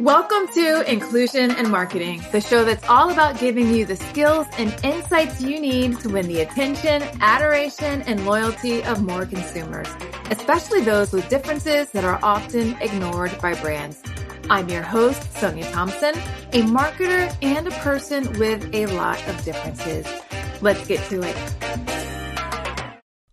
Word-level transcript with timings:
Welcome 0.00 0.46
to 0.54 0.88
Inclusion 0.88 1.50
and 1.50 1.72
Marketing, 1.72 2.22
the 2.30 2.40
show 2.40 2.64
that's 2.64 2.88
all 2.88 3.10
about 3.10 3.40
giving 3.40 3.74
you 3.74 3.84
the 3.84 3.96
skills 3.96 4.46
and 4.56 4.72
insights 4.84 5.40
you 5.40 5.60
need 5.60 5.98
to 5.98 6.08
win 6.08 6.28
the 6.28 6.40
attention, 6.40 7.02
adoration, 7.20 8.02
and 8.02 8.24
loyalty 8.24 8.84
of 8.84 9.02
more 9.02 9.26
consumers, 9.26 9.88
especially 10.30 10.82
those 10.82 11.12
with 11.12 11.28
differences 11.28 11.90
that 11.90 12.04
are 12.04 12.20
often 12.22 12.76
ignored 12.80 13.36
by 13.42 13.54
brands. 13.60 14.00
I'm 14.48 14.68
your 14.68 14.82
host, 14.82 15.32
Sonia 15.32 15.68
Thompson, 15.72 16.14
a 16.52 16.62
marketer 16.62 17.36
and 17.42 17.66
a 17.66 17.72
person 17.80 18.32
with 18.38 18.72
a 18.72 18.86
lot 18.86 19.18
of 19.26 19.44
differences. 19.44 20.06
Let's 20.60 20.86
get 20.86 21.02
to 21.08 21.22
it. 21.22 21.87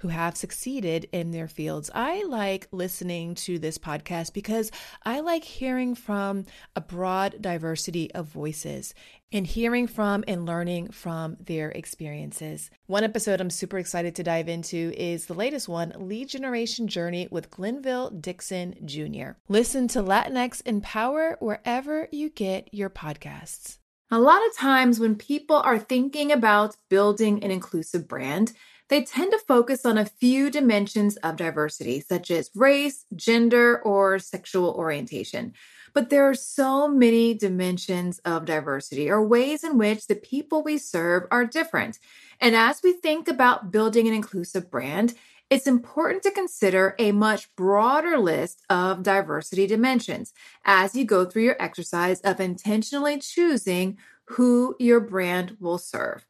who 0.00 0.08
have 0.08 0.36
succeeded 0.36 1.08
in 1.12 1.30
their 1.30 1.48
fields. 1.48 1.90
I 1.94 2.24
like 2.24 2.68
listening 2.72 3.34
to 3.36 3.58
this 3.58 3.78
podcast 3.78 4.32
because 4.32 4.70
I 5.04 5.20
like 5.20 5.44
hearing 5.44 5.94
from 5.94 6.46
a 6.74 6.80
broad 6.80 7.40
diversity 7.40 8.12
of 8.14 8.26
voices 8.26 8.94
and 9.32 9.46
hearing 9.46 9.86
from 9.86 10.24
and 10.26 10.46
learning 10.46 10.90
from 10.90 11.36
their 11.38 11.70
experiences. 11.70 12.70
One 12.86 13.04
episode 13.04 13.40
I'm 13.40 13.50
super 13.50 13.78
excited 13.78 14.16
to 14.16 14.22
dive 14.22 14.48
into 14.48 14.92
is 14.96 15.26
the 15.26 15.34
latest 15.34 15.68
one 15.68 15.92
Lead 15.96 16.28
Generation 16.28 16.88
Journey 16.88 17.28
with 17.30 17.50
Glenville 17.50 18.10
Dixon 18.10 18.74
Jr. 18.84 19.32
Listen 19.48 19.86
to 19.88 20.02
Latinx 20.02 20.62
in 20.62 20.80
Power 20.80 21.36
wherever 21.40 22.08
you 22.10 22.30
get 22.30 22.72
your 22.72 22.90
podcasts. 22.90 23.78
A 24.10 24.18
lot 24.18 24.44
of 24.44 24.56
times 24.56 24.98
when 24.98 25.14
people 25.14 25.56
are 25.56 25.78
thinking 25.78 26.32
about 26.32 26.74
building 26.88 27.44
an 27.44 27.52
inclusive 27.52 28.08
brand, 28.08 28.52
they 28.90 29.04
tend 29.04 29.30
to 29.30 29.38
focus 29.38 29.86
on 29.86 29.96
a 29.96 30.04
few 30.04 30.50
dimensions 30.50 31.16
of 31.18 31.36
diversity, 31.36 32.00
such 32.00 32.30
as 32.30 32.50
race, 32.54 33.06
gender, 33.14 33.80
or 33.82 34.18
sexual 34.18 34.72
orientation. 34.72 35.54
But 35.94 36.10
there 36.10 36.28
are 36.28 36.34
so 36.34 36.88
many 36.88 37.34
dimensions 37.34 38.18
of 38.24 38.44
diversity 38.44 39.08
or 39.08 39.24
ways 39.24 39.64
in 39.64 39.78
which 39.78 40.06
the 40.06 40.16
people 40.16 40.62
we 40.62 40.76
serve 40.76 41.24
are 41.30 41.46
different. 41.46 41.98
And 42.40 42.54
as 42.54 42.80
we 42.82 42.92
think 42.92 43.28
about 43.28 43.70
building 43.70 44.08
an 44.08 44.14
inclusive 44.14 44.70
brand, 44.70 45.14
it's 45.50 45.66
important 45.66 46.22
to 46.24 46.30
consider 46.30 46.94
a 46.98 47.12
much 47.12 47.54
broader 47.56 48.18
list 48.18 48.62
of 48.70 49.02
diversity 49.02 49.66
dimensions 49.66 50.32
as 50.64 50.94
you 50.94 51.04
go 51.04 51.24
through 51.24 51.42
your 51.42 51.60
exercise 51.60 52.20
of 52.20 52.40
intentionally 52.40 53.18
choosing 53.18 53.98
who 54.26 54.76
your 54.78 55.00
brand 55.00 55.56
will 55.58 55.78
serve. 55.78 56.24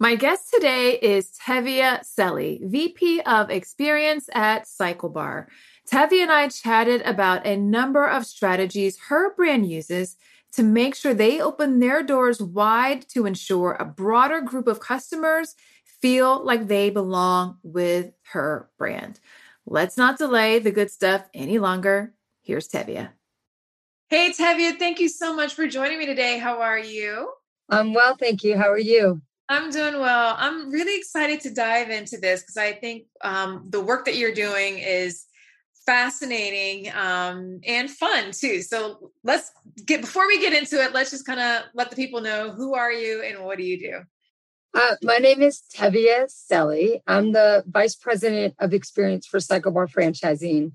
My 0.00 0.14
guest 0.14 0.52
today 0.54 0.92
is 0.92 1.32
Tevia 1.44 2.04
Celli, 2.04 2.60
VP 2.62 3.20
of 3.22 3.50
Experience 3.50 4.30
at 4.32 4.64
CycleBar. 4.64 5.46
Tevia 5.90 6.22
and 6.22 6.30
I 6.30 6.46
chatted 6.46 7.02
about 7.02 7.44
a 7.44 7.56
number 7.56 8.06
of 8.06 8.24
strategies 8.24 8.96
her 9.08 9.34
brand 9.34 9.68
uses 9.68 10.16
to 10.52 10.62
make 10.62 10.94
sure 10.94 11.14
they 11.14 11.40
open 11.40 11.80
their 11.80 12.04
doors 12.04 12.40
wide 12.40 13.08
to 13.08 13.26
ensure 13.26 13.72
a 13.72 13.84
broader 13.84 14.40
group 14.40 14.68
of 14.68 14.78
customers 14.78 15.56
feel 16.00 16.44
like 16.44 16.68
they 16.68 16.90
belong 16.90 17.58
with 17.64 18.12
her 18.30 18.70
brand. 18.78 19.18
Let's 19.66 19.96
not 19.96 20.16
delay 20.16 20.60
the 20.60 20.70
good 20.70 20.92
stuff 20.92 21.24
any 21.34 21.58
longer. 21.58 22.14
Here's 22.42 22.68
Tevia. 22.68 23.08
Hey, 24.10 24.30
Tevia, 24.30 24.78
thank 24.78 25.00
you 25.00 25.08
so 25.08 25.34
much 25.34 25.54
for 25.54 25.66
joining 25.66 25.98
me 25.98 26.06
today. 26.06 26.38
How 26.38 26.60
are 26.60 26.78
you? 26.78 27.32
I'm 27.68 27.94
well, 27.94 28.14
thank 28.14 28.44
you. 28.44 28.56
How 28.56 28.70
are 28.70 28.78
you? 28.78 29.22
I'm 29.48 29.70
doing 29.70 29.98
well. 29.98 30.34
I'm 30.38 30.70
really 30.70 30.96
excited 30.96 31.40
to 31.42 31.54
dive 31.54 31.90
into 31.90 32.18
this 32.18 32.42
because 32.42 32.58
I 32.58 32.72
think 32.72 33.04
um, 33.22 33.66
the 33.70 33.80
work 33.80 34.04
that 34.04 34.16
you're 34.16 34.34
doing 34.34 34.78
is 34.78 35.24
fascinating 35.86 36.92
um, 36.94 37.60
and 37.66 37.88
fun 37.88 38.30
too. 38.32 38.60
So 38.60 39.10
let's 39.24 39.50
get 39.86 40.02
before 40.02 40.26
we 40.26 40.38
get 40.38 40.52
into 40.52 40.82
it. 40.82 40.92
Let's 40.92 41.10
just 41.10 41.24
kind 41.26 41.40
of 41.40 41.62
let 41.74 41.88
the 41.88 41.96
people 41.96 42.20
know 42.20 42.50
who 42.50 42.74
are 42.74 42.92
you 42.92 43.22
and 43.22 43.42
what 43.42 43.56
do 43.56 43.64
you 43.64 43.78
do. 43.78 44.00
Uh, 44.74 44.96
my 45.02 45.16
name 45.16 45.40
is 45.40 45.62
Tevia 45.74 46.26
Celli. 46.26 47.00
I'm 47.06 47.32
the 47.32 47.64
vice 47.66 47.96
president 47.96 48.54
of 48.58 48.74
experience 48.74 49.26
for 49.26 49.38
CycleBar 49.38 49.90
franchising. 49.90 50.72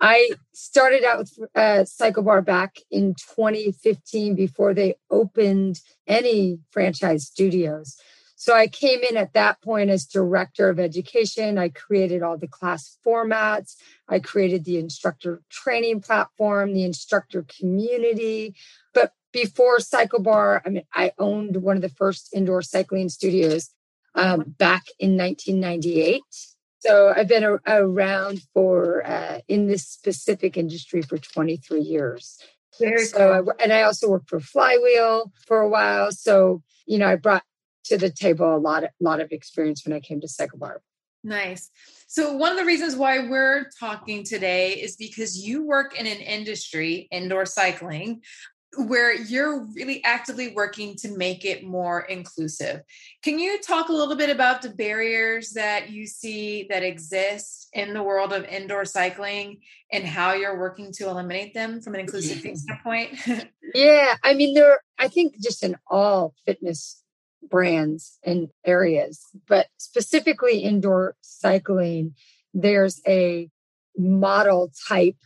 I 0.00 0.30
started 0.52 1.04
out 1.04 1.18
with 1.18 1.38
uh, 1.54 1.84
CycleBar 1.84 2.44
back 2.44 2.76
in 2.90 3.14
2015 3.14 4.34
before 4.34 4.72
they 4.74 4.94
opened 5.10 5.80
any 6.06 6.60
franchise 6.70 7.26
studios. 7.26 7.96
So 8.36 8.54
I 8.54 8.68
came 8.68 9.00
in 9.00 9.16
at 9.16 9.32
that 9.32 9.60
point 9.62 9.90
as 9.90 10.06
director 10.06 10.68
of 10.68 10.78
education. 10.78 11.58
I 11.58 11.70
created 11.70 12.22
all 12.22 12.38
the 12.38 12.46
class 12.46 12.96
formats. 13.04 13.74
I 14.08 14.20
created 14.20 14.64
the 14.64 14.78
instructor 14.78 15.42
training 15.50 16.02
platform, 16.02 16.72
the 16.72 16.84
instructor 16.84 17.44
community. 17.58 18.54
But 18.94 19.12
before 19.32 19.78
CycleBar, 19.78 20.60
I 20.64 20.68
mean, 20.68 20.84
I 20.94 21.10
owned 21.18 21.56
one 21.56 21.74
of 21.74 21.82
the 21.82 21.88
first 21.88 22.28
indoor 22.32 22.62
cycling 22.62 23.08
studios 23.08 23.70
um, 24.14 24.54
back 24.56 24.84
in 25.00 25.16
1998. 25.16 26.22
So 26.80 27.12
I've 27.14 27.28
been 27.28 27.44
a- 27.44 27.58
around 27.66 28.42
for 28.54 29.06
uh, 29.06 29.40
in 29.48 29.66
this 29.66 29.86
specific 29.86 30.56
industry 30.56 31.02
for 31.02 31.18
23 31.18 31.80
years. 31.80 32.38
Very 32.78 33.04
so 33.06 33.42
cool. 33.42 33.52
I, 33.58 33.62
and 33.62 33.72
I 33.72 33.82
also 33.82 34.08
worked 34.08 34.30
for 34.30 34.40
Flywheel 34.40 35.32
for 35.46 35.60
a 35.60 35.68
while. 35.68 36.12
So 36.12 36.62
you 36.86 36.98
know, 36.98 37.06
I 37.06 37.16
brought 37.16 37.42
to 37.84 37.98
the 37.98 38.10
table 38.10 38.54
a 38.54 38.58
lot 38.58 38.84
of 38.84 38.90
lot 39.00 39.20
of 39.20 39.32
experience 39.32 39.84
when 39.84 39.92
I 39.92 40.00
came 40.00 40.20
to 40.20 40.26
CycleBar. 40.26 40.78
Nice. 41.24 41.70
So 42.06 42.34
one 42.34 42.52
of 42.52 42.58
the 42.58 42.64
reasons 42.64 42.94
why 42.94 43.28
we're 43.28 43.70
talking 43.78 44.24
today 44.24 44.74
is 44.74 44.96
because 44.96 45.36
you 45.36 45.66
work 45.66 45.98
in 45.98 46.06
an 46.06 46.18
industry, 46.18 47.08
indoor 47.10 47.44
cycling, 47.44 48.22
where 48.76 49.14
you're 49.14 49.64
really 49.74 50.04
actively 50.04 50.52
working 50.54 50.94
to 50.96 51.16
make 51.16 51.44
it 51.44 51.64
more 51.64 52.02
inclusive. 52.02 52.82
Can 53.22 53.38
you 53.38 53.60
talk 53.60 53.88
a 53.88 53.92
little 53.92 54.14
bit 54.14 54.28
about 54.28 54.60
the 54.60 54.70
barriers 54.70 55.52
that 55.52 55.90
you 55.90 56.06
see 56.06 56.66
that 56.68 56.82
exist 56.82 57.68
in 57.72 57.94
the 57.94 58.02
world 58.02 58.32
of 58.32 58.44
indoor 58.44 58.84
cycling 58.84 59.60
and 59.90 60.04
how 60.04 60.34
you're 60.34 60.58
working 60.58 60.92
to 60.92 61.08
eliminate 61.08 61.54
them 61.54 61.80
from 61.80 61.94
an 61.94 62.00
inclusive 62.00 62.38
standpoint? 62.58 63.18
yeah, 63.74 64.16
I 64.22 64.34
mean 64.34 64.54
there 64.54 64.80
I 64.98 65.08
think 65.08 65.40
just 65.40 65.64
in 65.64 65.76
all 65.86 66.34
fitness 66.44 67.02
brands 67.48 68.18
and 68.24 68.48
areas, 68.66 69.24
but 69.46 69.68
specifically 69.78 70.60
indoor 70.60 71.16
cycling, 71.22 72.14
there's 72.52 73.00
a 73.06 73.48
model 73.96 74.70
type 74.88 75.16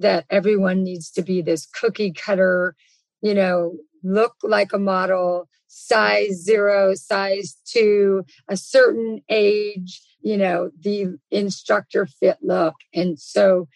that 0.00 0.24
everyone 0.30 0.82
needs 0.82 1.10
to 1.12 1.22
be 1.22 1.42
this 1.42 1.66
cookie 1.66 2.12
cutter, 2.12 2.74
you 3.20 3.34
know, 3.34 3.76
look 4.02 4.34
like 4.42 4.72
a 4.72 4.78
model, 4.78 5.48
size 5.68 6.42
zero, 6.42 6.94
size 6.94 7.56
two, 7.64 8.24
a 8.48 8.56
certain 8.56 9.22
age, 9.28 10.02
you 10.20 10.36
know, 10.36 10.70
the 10.80 11.18
instructor 11.30 12.06
fit 12.06 12.38
look. 12.42 12.74
And 12.92 13.18
so 13.18 13.68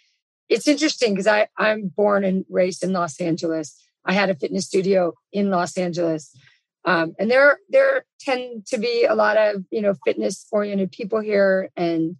it's 0.49 0.69
interesting 0.69 1.13
because 1.13 1.27
I 1.27 1.49
I'm 1.57 1.89
born 1.89 2.25
and 2.25 2.45
raised 2.49 2.85
in 2.85 2.93
Los 2.93 3.21
Angeles. 3.21 3.77
I 4.05 4.13
had 4.13 4.31
a 4.31 4.35
fitness 4.35 4.67
studio 4.67 5.15
in 5.33 5.51
Los 5.51 5.77
Angeles. 5.77 6.37
Um, 6.85 7.15
and 7.19 7.31
there 7.31 7.59
there 7.69 8.05
tend 8.21 8.67
to 8.67 8.79
be 8.79 9.05
a 9.05 9.15
lot 9.15 9.37
of 9.37 9.65
you 9.71 9.83
know 9.83 9.95
fitness 10.05 10.47
oriented 10.53 10.93
people 10.93 11.21
here 11.21 11.71
and 11.77 12.17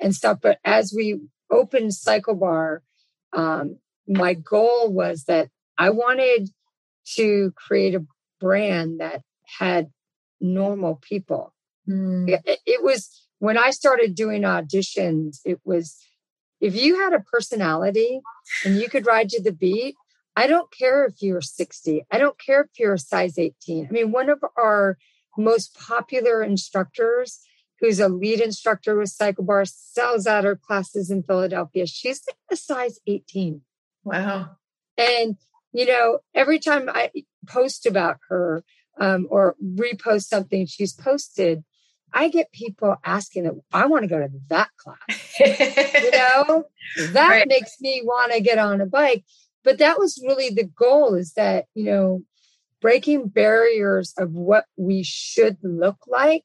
and 0.00 0.14
stuff. 0.14 0.38
But 0.40 0.58
as 0.64 0.92
we 0.96 1.20
opened 1.50 1.90
CycleBar, 1.90 2.80
um, 3.34 3.78
my 4.06 4.34
goal 4.34 4.92
was 4.92 5.24
that 5.24 5.48
I 5.78 5.90
wanted 5.90 6.50
to 7.16 7.52
create 7.56 7.94
a 7.94 8.06
brand 8.40 9.00
that 9.00 9.22
had 9.58 9.90
normal 10.40 10.96
people. 10.96 11.52
Mm. 11.88 12.28
It, 12.28 12.60
it 12.66 12.82
was 12.82 13.10
when 13.38 13.58
I 13.58 13.70
started 13.70 14.14
doing 14.14 14.42
auditions. 14.42 15.38
It 15.44 15.60
was 15.64 15.98
if 16.60 16.74
you 16.74 17.00
had 17.00 17.12
a 17.12 17.20
personality 17.20 18.20
and 18.64 18.76
you 18.76 18.88
could 18.88 19.06
ride 19.06 19.28
to 19.30 19.42
the 19.42 19.52
beat, 19.52 19.96
I 20.36 20.46
don't 20.46 20.72
care 20.72 21.04
if 21.04 21.20
you're 21.20 21.40
60. 21.40 22.04
I 22.10 22.18
don't 22.18 22.38
care 22.40 22.62
if 22.62 22.70
you're 22.78 22.94
a 22.94 22.98
size 22.98 23.38
18. 23.38 23.86
I 23.86 23.90
mean, 23.90 24.12
one 24.12 24.28
of 24.28 24.42
our 24.56 24.98
most 25.36 25.76
popular 25.78 26.42
instructors, 26.42 27.40
who's 27.80 28.00
a 28.00 28.08
lead 28.08 28.40
instructor 28.40 28.96
with 28.96 29.16
CycleBar, 29.16 29.68
sells 29.68 30.26
out 30.26 30.44
her 30.44 30.56
classes 30.56 31.10
in 31.10 31.22
Philadelphia. 31.22 31.86
She's 31.86 32.22
a 32.50 32.56
size 32.56 32.98
18. 33.06 33.62
Wow. 34.04 34.56
And, 34.96 35.36
you 35.72 35.86
know, 35.86 36.20
every 36.34 36.58
time 36.58 36.88
I 36.88 37.10
post 37.46 37.86
about 37.86 38.18
her, 38.28 38.64
um, 38.98 39.26
or 39.30 39.56
repost 39.62 40.24
something 40.24 40.66
she's 40.66 40.92
posted, 40.92 41.64
I 42.12 42.28
get 42.28 42.52
people 42.52 42.96
asking 43.04 43.44
that 43.44 43.54
I 43.72 43.86
want 43.86 44.04
to 44.04 44.08
go 44.08 44.18
to 44.18 44.30
that 44.48 44.70
class. 44.76 45.34
you 45.40 46.10
know, 46.12 46.64
that 47.12 47.28
right. 47.28 47.48
makes 47.48 47.80
me 47.80 48.02
want 48.04 48.32
to 48.32 48.40
get 48.40 48.58
on 48.58 48.80
a 48.80 48.86
bike. 48.86 49.24
But 49.64 49.78
that 49.78 49.98
was 49.98 50.22
really 50.24 50.50
the 50.50 50.64
goal 50.64 51.14
is 51.14 51.32
that, 51.32 51.66
you 51.74 51.84
know, 51.84 52.22
breaking 52.80 53.28
barriers 53.28 54.12
of 54.16 54.32
what 54.32 54.66
we 54.76 55.02
should 55.02 55.56
look 55.62 55.96
like. 56.06 56.44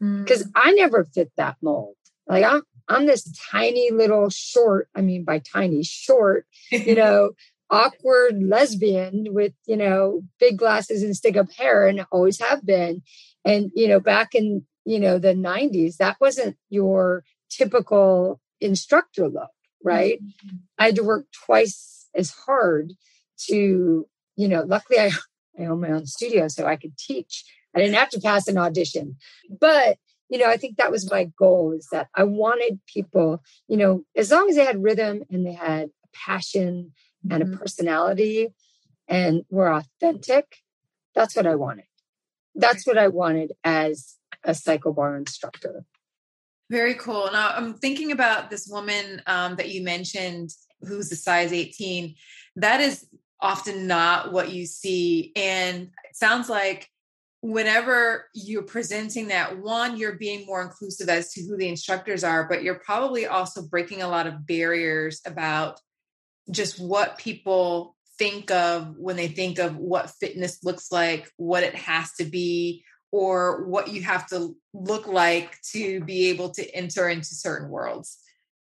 Because 0.00 0.44
mm-hmm. 0.44 0.50
I 0.54 0.72
never 0.72 1.04
fit 1.04 1.32
that 1.36 1.56
mold. 1.62 1.96
Like 2.26 2.44
I'm 2.44 2.62
I'm 2.88 3.06
this 3.06 3.30
tiny 3.50 3.90
little 3.90 4.30
short, 4.30 4.88
I 4.94 5.02
mean 5.02 5.24
by 5.24 5.40
tiny 5.40 5.82
short, 5.82 6.46
you 6.70 6.94
know, 6.96 7.32
awkward 7.70 8.42
lesbian 8.42 9.26
with, 9.30 9.52
you 9.66 9.76
know, 9.76 10.22
big 10.40 10.58
glasses 10.58 11.02
and 11.02 11.16
stick 11.16 11.36
up 11.36 11.52
hair 11.52 11.86
and 11.86 12.06
always 12.10 12.40
have 12.40 12.64
been. 12.64 13.02
And, 13.44 13.70
you 13.74 13.88
know, 13.88 14.00
back 14.00 14.34
in, 14.34 14.64
you 14.84 14.98
know, 14.98 15.18
the 15.18 15.34
90s, 15.34 15.96
that 15.96 16.16
wasn't 16.20 16.56
your 16.70 17.24
typical 17.50 18.40
instructor 18.60 19.28
look, 19.28 19.50
right? 19.84 20.22
Mm-hmm. 20.22 20.56
I 20.78 20.86
had 20.86 20.96
to 20.96 21.04
work 21.04 21.26
twice 21.44 22.08
as 22.14 22.30
hard 22.30 22.92
to, 23.48 24.06
you 24.36 24.48
know, 24.48 24.62
luckily 24.62 24.98
I, 24.98 25.10
I 25.58 25.66
own 25.66 25.80
my 25.80 25.90
own 25.90 26.06
studio 26.06 26.48
so 26.48 26.66
I 26.66 26.76
could 26.76 26.96
teach. 26.96 27.44
I 27.74 27.80
didn't 27.80 27.96
have 27.96 28.10
to 28.10 28.20
pass 28.20 28.48
an 28.48 28.58
audition. 28.58 29.16
But 29.60 29.98
you 30.28 30.38
know, 30.38 30.46
I 30.46 30.56
think 30.56 30.76
that 30.76 30.90
was 30.90 31.10
my 31.10 31.24
goal 31.38 31.72
is 31.72 31.88
that 31.90 32.08
I 32.14 32.24
wanted 32.24 32.80
people, 32.86 33.42
you 33.66 33.76
know, 33.76 34.04
as 34.14 34.30
long 34.30 34.48
as 34.50 34.56
they 34.56 34.64
had 34.64 34.82
rhythm 34.82 35.22
and 35.30 35.46
they 35.46 35.54
had 35.54 35.84
a 36.04 36.08
passion 36.12 36.92
and 37.30 37.42
a 37.42 37.46
mm-hmm. 37.46 37.56
personality 37.56 38.48
and 39.08 39.44
were 39.48 39.72
authentic, 39.72 40.58
that's 41.14 41.34
what 41.34 41.46
I 41.46 41.54
wanted. 41.54 41.86
That's 42.54 42.86
what 42.86 42.98
I 42.98 43.08
wanted 43.08 43.52
as 43.64 44.16
a 44.44 44.50
CycleBar 44.50 45.16
instructor. 45.16 45.84
Very 46.70 46.94
cool. 46.94 47.30
Now 47.32 47.52
I'm 47.56 47.74
thinking 47.74 48.12
about 48.12 48.50
this 48.50 48.68
woman 48.70 49.22
um, 49.26 49.56
that 49.56 49.70
you 49.70 49.82
mentioned 49.82 50.50
who's 50.82 51.10
a 51.10 51.16
size 51.16 51.52
18. 51.52 52.14
That 52.56 52.80
is 52.80 53.06
often 53.40 53.86
not 53.86 54.32
what 54.32 54.52
you 54.52 54.66
see. 54.66 55.32
And 55.34 55.90
it 56.08 56.16
sounds 56.16 56.48
like 56.48 56.90
whenever 57.40 58.26
you're 58.34 58.62
presenting 58.62 59.28
that 59.28 59.58
one 59.58 59.96
you're 59.96 60.16
being 60.16 60.44
more 60.46 60.62
inclusive 60.62 61.08
as 61.08 61.32
to 61.32 61.42
who 61.42 61.56
the 61.56 61.68
instructors 61.68 62.24
are 62.24 62.48
but 62.48 62.62
you're 62.62 62.80
probably 62.80 63.26
also 63.26 63.62
breaking 63.62 64.02
a 64.02 64.08
lot 64.08 64.26
of 64.26 64.46
barriers 64.46 65.20
about 65.24 65.80
just 66.50 66.80
what 66.80 67.18
people 67.18 67.94
think 68.18 68.50
of 68.50 68.96
when 68.98 69.14
they 69.14 69.28
think 69.28 69.58
of 69.58 69.76
what 69.76 70.10
fitness 70.10 70.64
looks 70.64 70.90
like 70.90 71.30
what 71.36 71.62
it 71.62 71.74
has 71.74 72.12
to 72.14 72.24
be 72.24 72.82
or 73.10 73.64
what 73.64 73.88
you 73.88 74.02
have 74.02 74.26
to 74.28 74.54
look 74.74 75.06
like 75.06 75.56
to 75.72 76.00
be 76.04 76.28
able 76.28 76.50
to 76.50 76.74
enter 76.74 77.08
into 77.08 77.34
certain 77.34 77.68
worlds. 77.68 78.18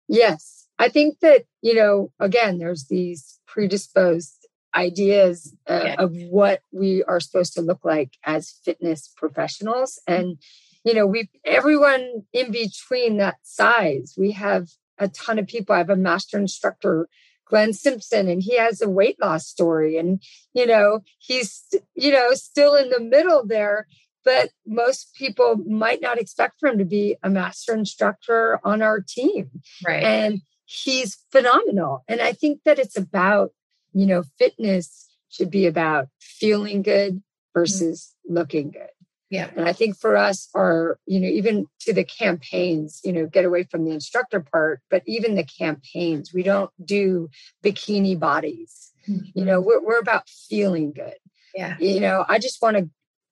Yes. 0.09 0.67
I 0.79 0.89
think 0.89 1.21
that 1.21 1.45
you 1.63 1.75
know 1.75 2.13
again 2.21 2.59
there's 2.59 2.85
these 2.85 3.41
predisposed 3.47 4.46
ideas 4.77 5.55
uh, 5.69 5.81
yeah. 5.85 5.95
of 5.99 6.15
what 6.31 6.61
we 6.73 7.03
are 7.05 7.21
supposed 7.21 7.55
to 7.55 7.63
look 7.63 7.85
like 7.85 8.13
as 8.25 8.61
fitness 8.65 9.11
professionals. 9.17 10.01
And 10.07 10.39
you 10.85 10.95
know 10.95 11.07
we 11.07 11.29
everyone 11.45 12.25
in 12.33 12.53
between 12.53 13.17
that 13.17 13.39
size 13.43 14.15
we 14.17 14.33
have 14.33 14.69
a 14.99 15.09
ton 15.09 15.39
of 15.39 15.47
people. 15.47 15.75
I 15.75 15.79
have 15.79 15.91
a 15.91 15.97
master 15.97 16.39
instructor 16.39 17.09
glenn 17.47 17.73
simpson 17.73 18.29
and 18.29 18.43
he 18.43 18.57
has 18.57 18.81
a 18.81 18.89
weight 18.89 19.17
loss 19.21 19.47
story. 19.47 19.97
And 19.97 20.23
you 20.53 20.67
know 20.67 21.01
he's 21.19 21.65
you 21.95 22.13
know 22.13 22.35
still 22.35 22.75
in 22.75 22.91
the 22.91 23.01
middle 23.01 23.47
there 23.47 23.87
but 24.25 24.51
most 24.67 25.15
people 25.15 25.57
might 25.69 26.01
not 26.01 26.19
expect 26.19 26.59
for 26.59 26.69
him 26.69 26.79
to 26.79 26.85
be 26.85 27.17
a 27.23 27.31
master 27.31 27.73
instructor 27.73 28.59
on 28.65 28.83
our 28.83 28.99
team. 29.01 29.63
Right. 29.87 30.03
And 30.03 30.41
he's 30.65 31.17
phenomenal. 31.31 32.05
And 32.09 32.21
i 32.21 32.33
think 32.33 32.61
that 32.65 32.79
it's 32.79 32.97
about 32.97 33.53
you 33.97 34.05
know, 34.05 34.23
fitness 34.39 35.09
should 35.31 35.51
be 35.51 35.67
about 35.67 36.09
feeling 36.21 36.83
good 36.83 37.15
mm-hmm. 37.15 37.59
versus 37.61 38.15
mm-hmm. 38.27 38.37
looking 38.37 38.71
good. 38.71 38.91
Yeah. 39.31 39.49
And 39.57 39.67
I 39.67 39.73
think 39.73 39.97
for 39.97 40.17
us, 40.17 40.49
our, 40.55 41.01
you 41.07 41.19
know, 41.19 41.29
even 41.29 41.67
to 41.81 41.95
the 41.95 42.05
campaigns, 42.05 43.01
you 43.03 43.13
know, 43.13 43.27
get 43.27 43.47
away 43.47 43.65
from 43.65 43.85
the 43.85 43.91
instructor 43.91 44.41
part, 44.41 44.83
but 44.91 45.03
even 45.07 45.35
the 45.35 45.45
campaigns, 45.45 46.33
we 46.33 46.43
don't 46.43 46.71
do 46.85 47.29
bikini 47.65 48.19
bodies. 48.21 48.93
Mm-hmm. 49.09 49.31
You 49.35 49.45
know, 49.47 49.61
we're, 49.61 49.83
we're 49.83 49.99
about 49.99 50.29
feeling 50.29 50.93
good. 50.93 51.17
Yeah. 51.55 51.77
You 51.81 52.01
know, 52.01 52.25
I 52.29 52.39
just 52.39 52.61
want 52.61 52.77
to 52.77 52.91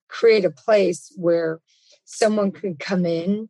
create 0.09 0.45
a 0.45 0.51
place 0.51 1.13
where 1.15 1.61
someone 2.05 2.51
can 2.51 2.75
come 2.75 3.05
in, 3.05 3.49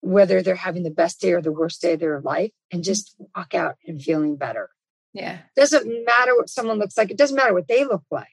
whether 0.00 0.42
they're 0.42 0.56
having 0.56 0.84
the 0.84 0.90
best 0.90 1.20
day 1.20 1.34
or 1.34 1.42
the 1.42 1.52
worst 1.52 1.82
day 1.82 1.92
of 1.92 2.00
their 2.00 2.20
life, 2.20 2.52
and 2.72 2.82
just 2.82 3.14
walk 3.36 3.54
out 3.54 3.76
and 3.86 4.02
feeling 4.02 4.36
better. 4.36 4.70
Yeah. 5.16 5.38
It 5.56 5.60
Doesn't 5.60 6.04
matter 6.04 6.36
what 6.36 6.50
someone 6.50 6.78
looks 6.78 6.96
like. 6.96 7.10
It 7.10 7.18
doesn't 7.18 7.36
matter 7.36 7.54
what 7.54 7.68
they 7.68 7.84
look 7.84 8.04
like. 8.10 8.28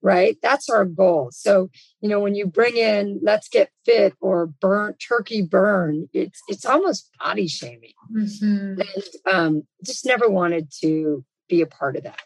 Right. 0.00 0.36
That's 0.40 0.70
our 0.70 0.84
goal. 0.84 1.30
So, 1.32 1.70
you 2.00 2.08
know, 2.08 2.20
when 2.20 2.36
you 2.36 2.46
bring 2.46 2.76
in 2.76 3.18
let's 3.20 3.48
get 3.48 3.70
fit 3.84 4.14
or 4.20 4.46
burn 4.46 4.94
turkey 4.94 5.42
burn, 5.42 6.08
it's 6.12 6.40
it's 6.46 6.64
almost 6.64 7.10
body 7.18 7.48
shaming. 7.48 7.94
Mm-hmm. 8.12 8.80
And 8.80 8.84
um, 9.26 9.62
just 9.84 10.06
never 10.06 10.28
wanted 10.30 10.72
to 10.82 11.24
be 11.48 11.62
a 11.62 11.66
part 11.66 11.96
of 11.96 12.04
that. 12.04 12.20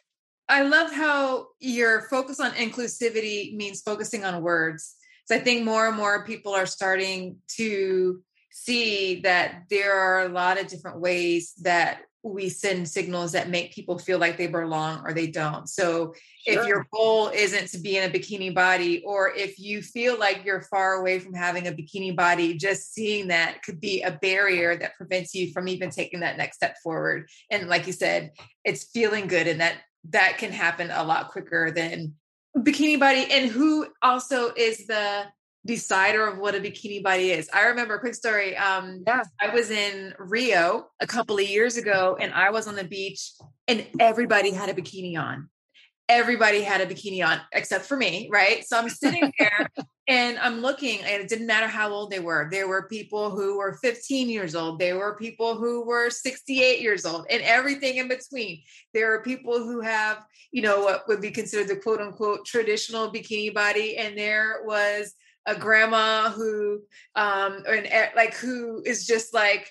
I 0.51 0.63
love 0.65 0.93
how 0.93 1.47
your 1.61 2.03
focus 2.11 2.39
on 2.39 2.51
inclusivity 2.53 3.57
means 3.57 3.81
focusing 3.81 4.23
on 4.23 4.43
words. 4.43 4.95
So 5.25 5.37
I 5.37 5.39
think 5.39 5.65
more 5.65 5.89
and 5.89 5.97
more 5.97 6.27
people 6.27 6.53
are 6.53 6.67
starting 6.67 7.39
to 7.57 8.23
see 8.53 9.21
that 9.23 9.65
there 9.71 9.95
are 9.95 10.27
a 10.27 10.29
lot 10.29 10.61
of 10.61 10.69
different 10.69 11.01
ways 11.01 11.55
that 11.63 12.03
we 12.25 12.49
send 12.49 12.89
signals 12.89 13.33
that 13.33 13.51
make 13.51 13.75
people 13.75 13.99
feel 13.99 14.19
like 14.19 14.37
they 14.37 14.47
belong 14.47 15.03
or 15.05 15.13
they 15.13 15.27
don't. 15.27 15.69
So 15.69 16.15
sure. 16.47 16.61
if 16.61 16.67
your 16.69 16.87
goal 16.93 17.29
isn't 17.29 17.69
to 17.71 17.79
be 17.79 17.97
in 17.97 18.09
a 18.09 18.13
bikini 18.13 18.55
body, 18.55 19.03
or 19.05 19.33
if 19.35 19.59
you 19.59 19.83
feel 19.83 20.19
like 20.19 20.45
you're 20.45 20.63
far 20.63 20.95
away 20.95 21.19
from 21.19 21.35
having 21.35 21.67
a 21.67 21.73
bikini 21.73 22.15
body, 22.15 22.57
just 22.57 22.95
seeing 22.95 23.29
that 23.29 23.63
could 23.63 23.81
be 23.81 24.03
a 24.03 24.13
barrier 24.13 24.77
that 24.77 24.95
prevents 24.95 25.35
you 25.35 25.53
from 25.53 25.67
even 25.67 25.91
taking 25.91 26.21
that 26.21 26.37
next 26.37 26.57
step 26.57 26.77
forward. 26.83 27.29
And 27.51 27.69
like 27.69 27.87
you 27.87 27.93
said, 27.93 28.31
it's 28.65 28.85
feeling 28.85 29.27
good 29.27 29.49
and 29.49 29.61
that 29.61 29.79
that 30.11 30.39
can 30.39 30.53
happen 30.53 30.91
a 30.93 31.03
lot 31.03 31.31
quicker 31.31 31.71
than 31.73 32.15
bikini 32.57 33.01
body. 33.01 33.27
And 33.31 33.51
who 33.51 33.89
also 34.01 34.53
is 34.57 34.87
the 34.87 35.25
decider 35.65 36.27
of 36.27 36.39
what 36.39 36.55
a 36.55 36.61
bikini 36.61 37.03
body 37.03 37.31
is. 37.31 37.49
I 37.53 37.67
remember 37.67 37.95
a 37.95 38.01
quick 38.01 38.15
story. 38.15 38.57
Um, 38.57 39.05
yeah. 39.07 39.23
I 39.41 39.55
was 39.55 39.71
in 39.71 40.15
Rio 40.19 40.89
a 41.01 41.07
couple 41.07 41.37
of 41.39 41.49
years 41.49 41.77
ago 41.77 42.17
and 42.21 42.33
I 42.33 42.51
was 42.51 42.67
on 42.67 42.75
the 42.75 42.85
beach 42.85 43.33
and 43.69 43.87
everybody 44.01 44.51
had 44.51 44.69
a 44.69 44.75
bikini 44.75 45.17
on. 45.17 45.49
Everybody 46.09 46.63
had 46.63 46.81
a 46.81 46.87
bikini 46.87 47.25
on 47.27 47.41
except 47.53 47.85
for 47.85 47.97
me, 47.97 48.29
right? 48.31 48.65
So 48.65 48.77
I'm 48.77 48.89
sitting 48.89 49.33
there 49.39 49.69
and 50.09 50.37
I'm 50.41 50.61
looking, 50.61 51.01
and 51.03 51.23
it 51.23 51.29
didn't 51.29 51.47
matter 51.47 51.69
how 51.69 51.93
old 51.93 52.11
they 52.11 52.19
were. 52.19 52.49
There 52.51 52.67
were 52.67 52.89
people 52.89 53.31
who 53.31 53.59
were 53.59 53.79
15 53.83 54.29
years 54.29 54.57
old, 54.57 54.81
there 54.81 54.99
were 54.99 55.17
people 55.17 55.55
who 55.57 55.87
were 55.87 56.11
68 56.11 56.81
years 56.81 57.07
old, 57.07 57.27
and 57.31 57.41
everything 57.43 57.99
in 57.99 58.09
between. 58.09 58.63
There 58.93 59.15
are 59.15 59.23
people 59.23 59.59
who 59.59 59.81
have, 59.81 60.25
you 60.51 60.61
know, 60.61 60.81
what 60.81 61.07
would 61.07 61.21
be 61.21 61.31
considered 61.31 61.69
the 61.69 61.77
quote 61.77 62.01
unquote 62.01 62.45
traditional 62.45 63.13
bikini 63.13 63.55
body, 63.55 63.97
and 63.97 64.19
there 64.19 64.63
was 64.65 65.15
a 65.47 65.55
grandma 65.55 66.31
who 66.31 66.81
um 67.17 67.63
or 67.67 67.75
an 67.75 67.87
like 68.15 68.35
who 68.35 68.83
is 68.85 69.07
just 69.07 69.35
like 69.35 69.71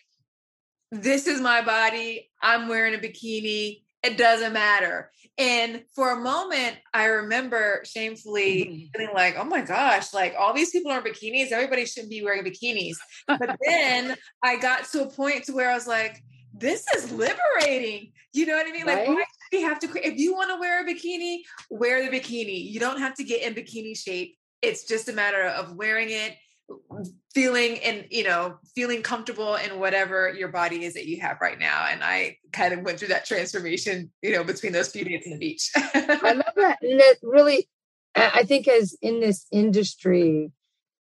this 0.91 1.27
is 1.27 1.39
my 1.39 1.61
body 1.61 2.29
i'm 2.41 2.67
wearing 2.67 2.93
a 2.93 2.97
bikini 2.97 3.81
it 4.03 4.17
doesn't 4.17 4.53
matter 4.53 5.11
and 5.37 5.83
for 5.95 6.11
a 6.11 6.19
moment 6.19 6.75
i 6.93 7.05
remember 7.05 7.81
shamefully 7.85 8.65
mm-hmm. 8.65 8.99
feeling 8.99 9.15
like 9.15 9.35
oh 9.37 9.45
my 9.45 9.61
gosh 9.61 10.13
like 10.13 10.35
all 10.37 10.53
these 10.53 10.71
people 10.71 10.91
are 10.91 10.97
in 10.97 11.03
bikinis 11.03 11.51
everybody 11.51 11.85
shouldn't 11.85 12.11
be 12.11 12.23
wearing 12.23 12.43
bikinis 12.43 12.97
but 13.27 13.55
then 13.65 14.15
i 14.43 14.57
got 14.57 14.83
to 14.85 15.03
a 15.03 15.09
point 15.09 15.45
to 15.45 15.53
where 15.53 15.71
i 15.71 15.73
was 15.73 15.87
like 15.87 16.21
this 16.53 16.85
is 16.95 17.11
liberating. 17.11 18.11
You 18.33 18.45
know 18.45 18.55
what 18.55 18.67
I 18.67 18.71
mean? 18.71 18.85
Like, 18.85 19.07
why 19.07 19.23
do 19.51 19.57
you 19.57 19.67
have 19.67 19.79
to? 19.79 20.07
If 20.07 20.17
you 20.17 20.33
want 20.33 20.49
to 20.51 20.59
wear 20.59 20.85
a 20.85 20.87
bikini, 20.87 21.39
wear 21.69 22.09
the 22.09 22.17
bikini. 22.17 22.69
You 22.69 22.79
don't 22.79 22.99
have 22.99 23.15
to 23.15 23.23
get 23.23 23.41
in 23.41 23.53
bikini 23.53 23.97
shape 23.97 24.37
it's 24.61 24.85
just 24.85 25.09
a 25.09 25.13
matter 25.13 25.43
of 25.43 25.75
wearing 25.75 26.09
it 26.09 26.37
feeling 27.33 27.79
and 27.79 28.05
you 28.09 28.23
know 28.23 28.57
feeling 28.75 29.01
comfortable 29.01 29.55
in 29.55 29.79
whatever 29.79 30.33
your 30.33 30.47
body 30.49 30.85
is 30.85 30.93
that 30.93 31.05
you 31.05 31.19
have 31.19 31.37
right 31.41 31.59
now. 31.59 31.85
And 31.89 32.03
i 32.03 32.37
kind 32.51 32.73
of 32.73 32.81
went 32.81 32.99
through 32.99 33.09
that 33.09 33.25
transformation 33.25 34.11
you 34.21 34.31
know 34.31 34.43
between 34.43 34.73
those 34.73 34.89
few 34.89 35.05
days 35.05 35.23
the 35.25 35.37
beach. 35.37 35.71
I 35.75 36.33
love 36.33 36.53
that. 36.55 36.79
And 36.81 36.99
it 36.99 37.17
really 37.21 37.67
i 38.15 38.43
think 38.43 38.67
as 38.67 38.95
in 39.01 39.21
this 39.21 39.45
industry 39.51 40.51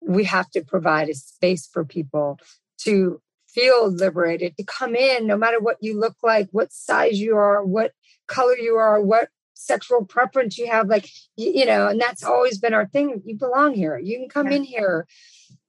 we 0.01 0.25
have 0.25 0.49
to 0.51 0.63
provide 0.63 1.09
a 1.09 1.15
space 1.15 1.67
for 1.67 1.85
people 1.85 2.39
to 2.79 3.21
feel 3.49 3.91
liberated 3.91 4.57
to 4.57 4.65
come 4.65 4.95
in 4.95 5.27
no 5.27 5.37
matter 5.37 5.59
what 5.59 5.77
you 5.81 5.99
look 5.99 6.15
like 6.23 6.49
what 6.53 6.73
size 6.73 7.19
you 7.19 7.37
are 7.37 7.65
what 7.65 7.93
color 8.29 8.57
you 8.57 8.77
are 8.77 9.01
what 9.01 9.29
sexual 9.61 10.05
preference 10.05 10.59
you 10.59 10.69
have, 10.69 10.89
like, 10.89 11.09
you, 11.37 11.53
you 11.53 11.67
know, 11.67 11.89
and 11.89 12.01
that's 12.01 12.25
always 12.25 12.59
been 12.59 12.75
our 12.75 12.87
thing. 12.87 13.23
You 13.25 13.37
belong 13.37 13.75
here. 13.75 13.99
You 13.99 14.19
can 14.19 14.29
come 14.29 14.51
yeah. 14.51 14.57
in 14.59 14.65
here 14.65 15.07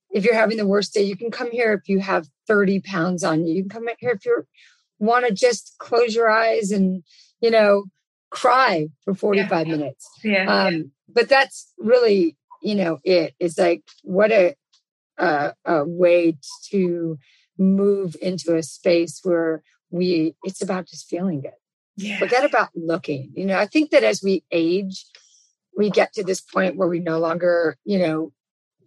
if 0.10 0.26
you're 0.26 0.36
having 0.36 0.58
the 0.58 0.68
worst 0.68 0.94
day. 0.94 1.04
You 1.04 1.18
can 1.18 1.32
come 1.32 1.52
here 1.52 1.74
if 1.74 1.88
you 1.88 2.00
have 2.00 2.28
30 2.48 2.82
pounds 2.82 3.24
on 3.24 3.46
you. 3.46 3.56
You 3.56 3.62
can 3.64 3.70
come 3.70 3.88
in 3.88 3.96
here 4.00 4.12
if 4.12 4.26
you 4.26 4.46
want 5.00 5.28
to 5.28 5.34
just 5.34 5.76
close 5.80 6.16
your 6.16 6.30
eyes 6.30 6.72
and, 6.72 7.04
you 7.42 7.52
know, 7.52 7.86
cry 8.30 8.88
for 9.04 9.14
45 9.14 9.68
yeah. 9.68 9.76
minutes. 9.76 10.10
Yeah, 10.24 10.46
um, 10.46 10.74
yeah. 10.74 10.82
But 11.14 11.30
that's 11.30 11.74
really, 11.78 12.38
you 12.62 12.76
know, 12.76 13.00
it 13.04 13.36
is 13.40 13.58
like, 13.58 13.84
what 14.04 14.32
a, 14.32 14.56
a, 15.18 15.54
a 15.66 15.84
way 15.86 16.38
to 16.72 17.18
move 17.58 18.16
into 18.22 18.56
a 18.56 18.64
space 18.64 19.20
where 19.24 19.62
we, 19.90 20.36
it's 20.44 20.62
about 20.62 20.88
just 20.88 21.08
feeling 21.08 21.42
good. 21.42 21.52
Yeah. 22.02 22.20
Forget 22.20 22.44
about 22.44 22.70
looking. 22.76 23.32
You 23.36 23.46
know, 23.46 23.58
I 23.58 23.66
think 23.68 23.92
that 23.92 24.04
as 24.04 24.22
we 24.24 24.44
age, 24.52 25.06
we 25.78 25.90
get 25.90 26.14
to 26.14 26.24
this 26.24 26.42
point 26.42 26.76
where 26.76 26.88
we 26.88 27.00
no 27.00 27.20
longer, 27.20 27.78
you 27.86 28.00
know, 28.00 28.32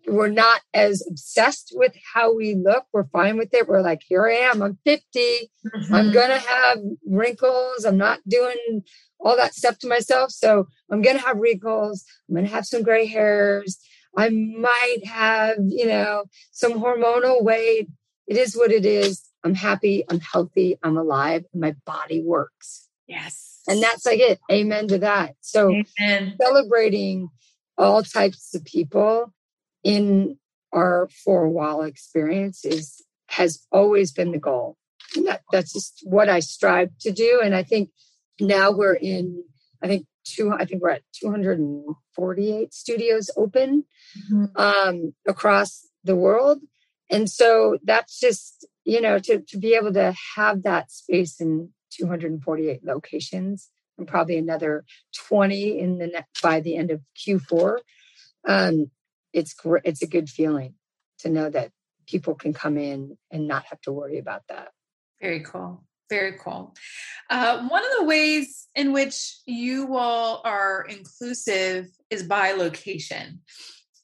we're 0.06 0.28
not 0.28 0.60
as 0.74 1.02
obsessed 1.08 1.72
with 1.74 1.94
how 2.12 2.34
we 2.34 2.54
look. 2.54 2.84
We're 2.92 3.04
fine 3.04 3.38
with 3.38 3.54
it. 3.54 3.68
We're 3.68 3.80
like, 3.80 4.02
here 4.06 4.26
I 4.26 4.34
am. 4.34 4.62
I'm 4.62 4.78
50. 4.84 5.00
Mm-hmm. 5.18 5.94
I'm 5.94 6.12
going 6.12 6.28
to 6.28 6.38
have 6.38 6.78
wrinkles. 7.06 7.84
I'm 7.84 7.96
not 7.96 8.20
doing 8.28 8.82
all 9.18 9.36
that 9.36 9.54
stuff 9.54 9.78
to 9.78 9.88
myself. 9.88 10.30
So 10.30 10.66
I'm 10.90 11.00
going 11.00 11.16
to 11.16 11.24
have 11.24 11.38
wrinkles. 11.38 12.04
I'm 12.28 12.34
going 12.34 12.46
to 12.46 12.52
have 12.52 12.66
some 12.66 12.82
gray 12.82 13.06
hairs. 13.06 13.78
I 14.16 14.28
might 14.28 15.06
have, 15.06 15.56
you 15.66 15.86
know, 15.86 16.24
some 16.52 16.74
hormonal 16.74 17.42
weight. 17.42 17.88
It 18.26 18.36
is 18.36 18.54
what 18.54 18.72
it 18.72 18.84
is. 18.84 19.22
I'm 19.42 19.54
happy. 19.54 20.04
I'm 20.08 20.20
healthy. 20.20 20.78
I'm 20.82 20.96
alive. 20.96 21.44
My 21.54 21.74
body 21.84 22.22
works. 22.22 22.83
Yes. 23.06 23.60
And 23.66 23.82
that's 23.82 24.06
like 24.06 24.20
it. 24.20 24.40
Amen 24.50 24.88
to 24.88 24.98
that. 24.98 25.34
So 25.40 25.70
Amen. 26.00 26.36
celebrating 26.40 27.28
all 27.76 28.02
types 28.02 28.54
of 28.54 28.64
people 28.64 29.32
in 29.82 30.38
our 30.72 31.08
four 31.24 31.48
wall 31.48 31.82
experience 31.82 32.64
is 32.64 33.02
has 33.28 33.66
always 33.72 34.12
been 34.12 34.32
the 34.32 34.38
goal. 34.38 34.76
That, 35.24 35.42
that's 35.52 35.72
just 35.72 36.00
what 36.04 36.28
I 36.28 36.40
strive 36.40 36.90
to 37.00 37.12
do. 37.12 37.40
And 37.42 37.54
I 37.54 37.62
think 37.62 37.90
now 38.40 38.70
we're 38.70 38.94
in, 38.94 39.44
I 39.82 39.86
think 39.86 40.06
two, 40.24 40.52
I 40.52 40.64
think 40.64 40.82
we're 40.82 40.90
at 40.90 41.02
248 41.20 42.74
studios 42.74 43.30
open 43.36 43.84
mm-hmm. 44.32 44.44
um, 44.56 45.14
across 45.26 45.86
the 46.02 46.16
world. 46.16 46.60
And 47.10 47.30
so 47.30 47.78
that's 47.84 48.18
just, 48.18 48.66
you 48.84 49.00
know, 49.00 49.18
to, 49.20 49.40
to 49.40 49.58
be 49.58 49.74
able 49.74 49.92
to 49.94 50.14
have 50.36 50.62
that 50.62 50.90
space 50.90 51.40
in 51.40 51.70
248 51.94 52.84
locations 52.84 53.70
and 53.98 54.08
probably 54.08 54.36
another 54.36 54.84
20 55.28 55.78
in 55.78 55.98
the 55.98 56.06
next 56.06 56.42
by 56.42 56.60
the 56.60 56.76
end 56.76 56.90
of 56.90 57.00
Q4. 57.16 57.78
Um, 58.46 58.90
it's. 59.32 59.54
It's 59.84 60.02
a 60.02 60.06
good 60.06 60.28
feeling 60.28 60.74
to 61.20 61.28
know 61.28 61.50
that 61.50 61.70
people 62.06 62.34
can 62.34 62.52
come 62.52 62.76
in 62.76 63.16
and 63.30 63.48
not 63.48 63.64
have 63.64 63.80
to 63.82 63.92
worry 63.92 64.18
about 64.18 64.42
that. 64.48 64.68
Very 65.20 65.40
cool. 65.40 65.84
Very 66.10 66.36
cool. 66.38 66.74
Uh, 67.30 67.66
one 67.68 67.82
of 67.82 67.90
the 67.98 68.04
ways 68.04 68.68
in 68.74 68.92
which 68.92 69.38
you 69.46 69.96
all 69.96 70.42
are 70.44 70.84
inclusive 70.88 71.86
is 72.10 72.22
by 72.22 72.52
location. 72.52 73.40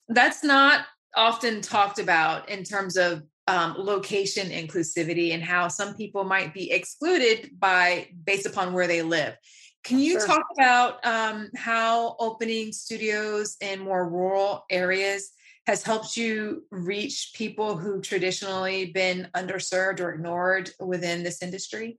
That's 0.08 0.42
not 0.42 0.86
often 1.14 1.60
talked 1.60 1.98
about 1.98 2.48
in 2.48 2.64
terms 2.64 2.96
of 2.96 3.22
um, 3.50 3.74
location 3.76 4.48
inclusivity 4.48 5.34
and 5.34 5.42
how 5.42 5.66
some 5.66 5.94
people 5.94 6.22
might 6.22 6.54
be 6.54 6.70
excluded 6.70 7.50
by 7.58 8.06
based 8.24 8.46
upon 8.46 8.72
where 8.72 8.86
they 8.86 9.02
live. 9.02 9.36
Can 9.82 9.98
you 9.98 10.20
sure. 10.20 10.26
talk 10.26 10.46
about 10.56 11.04
um, 11.04 11.50
how 11.56 12.14
opening 12.20 12.70
studios 12.70 13.56
in 13.60 13.80
more 13.80 14.08
rural 14.08 14.64
areas 14.70 15.32
has 15.66 15.82
helped 15.82 16.16
you 16.16 16.64
reach 16.70 17.32
people 17.34 17.76
who 17.76 18.00
traditionally 18.00 18.92
been 18.92 19.28
underserved 19.34 19.98
or 19.98 20.12
ignored 20.12 20.70
within 20.78 21.24
this 21.24 21.42
industry? 21.42 21.98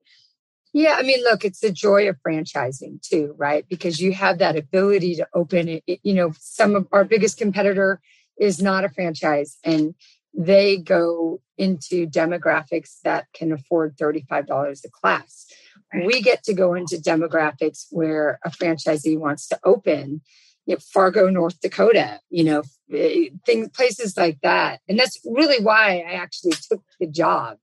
Yeah, 0.74 0.96
I 0.98 1.02
mean, 1.02 1.22
look, 1.22 1.44
it's 1.44 1.60
the 1.60 1.72
joy 1.72 2.08
of 2.08 2.18
franchising 2.26 3.02
too, 3.02 3.36
right? 3.38 3.66
Because 3.68 4.00
you 4.00 4.14
have 4.14 4.38
that 4.38 4.56
ability 4.56 5.16
to 5.16 5.28
open 5.34 5.68
it. 5.68 6.00
You 6.02 6.14
know, 6.14 6.32
some 6.40 6.76
of 6.76 6.88
our 6.94 7.04
biggest 7.04 7.38
competitor 7.38 8.00
is 8.40 8.62
not 8.62 8.86
a 8.86 8.90
franchise 8.90 9.58
and 9.66 9.96
they 10.34 10.78
go 10.78 11.42
into 11.58 12.08
demographics 12.08 13.02
that 13.04 13.28
can 13.34 13.52
afford 13.52 13.98
$35 13.98 14.86
a 14.86 14.90
class. 14.90 15.46
Right. 15.94 16.06
We 16.06 16.22
get 16.22 16.44
to 16.44 16.54
go 16.54 16.74
into 16.74 16.96
demographics 16.96 17.88
where 17.92 18.40
a 18.46 18.50
franchisee 18.50 19.20
wants 19.20 19.48
to 19.50 19.60
open 19.64 20.22
you 20.66 20.76
know, 20.76 20.80
Fargo, 20.80 21.30
North 21.30 21.60
Dakota, 21.60 22.20
you 22.30 22.44
know, 22.44 22.64
eh, 22.94 23.30
things, 23.46 23.70
places 23.70 24.16
like 24.16 24.40
that. 24.42 24.80
And 24.88 24.98
that's 24.98 25.20
really 25.26 25.64
why 25.64 26.06
I 26.08 26.14
actually 26.14 26.54
took 26.54 26.84
the 27.00 27.08
job 27.08 27.58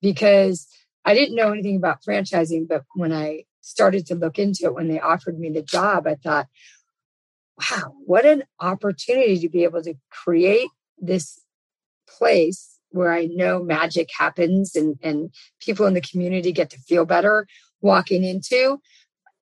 because 0.00 0.66
I 1.04 1.14
didn't 1.14 1.36
know 1.36 1.52
anything 1.52 1.76
about 1.76 2.02
franchising. 2.02 2.66
But 2.68 2.84
when 2.94 3.12
I 3.12 3.44
started 3.60 4.06
to 4.06 4.14
look 4.14 4.38
into 4.38 4.64
it, 4.64 4.74
when 4.74 4.88
they 4.88 4.98
offered 4.98 5.38
me 5.38 5.50
the 5.50 5.62
job, 5.62 6.06
I 6.06 6.14
thought, 6.14 6.48
wow, 7.70 7.94
what 8.04 8.24
an 8.24 8.44
opportunity 8.60 9.38
to 9.40 9.48
be 9.48 9.64
able 9.64 9.82
to 9.82 9.94
create 10.10 10.68
this 10.98 11.40
place 12.18 12.78
where 12.90 13.12
I 13.12 13.26
know 13.26 13.62
magic 13.62 14.08
happens 14.16 14.74
and, 14.74 14.96
and 15.02 15.30
people 15.60 15.86
in 15.86 15.94
the 15.94 16.00
community 16.00 16.52
get 16.52 16.70
to 16.70 16.78
feel 16.78 17.04
better 17.04 17.46
walking 17.80 18.24
into 18.24 18.80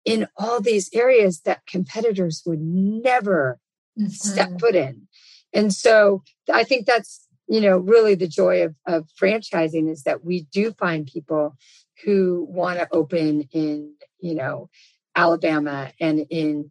in 0.05 0.27
all 0.37 0.61
these 0.61 0.91
areas 0.93 1.41
that 1.41 1.67
competitors 1.67 2.43
would 2.47 2.61
never 2.61 3.59
mm-hmm. 3.99 4.09
step 4.09 4.59
foot 4.61 4.75
in. 4.75 5.07
And 5.53 5.73
so 5.73 6.23
I 6.53 6.65
think 6.65 6.87
that's, 6.87 7.27
you 7.47 7.61
know, 7.61 7.79
really 7.79 8.15
the 8.15 8.29
joy 8.29 8.65
of, 8.65 8.75
of 8.87 9.09
franchising 9.21 9.91
is 9.91 10.03
that 10.03 10.25
we 10.25 10.43
do 10.53 10.73
find 10.73 11.07
people 11.07 11.57
who 12.05 12.47
want 12.49 12.79
to 12.79 12.88
open 12.93 13.49
in, 13.53 13.95
you 14.21 14.35
know, 14.35 14.69
Alabama 15.17 15.91
and 16.00 16.27
in 16.31 16.71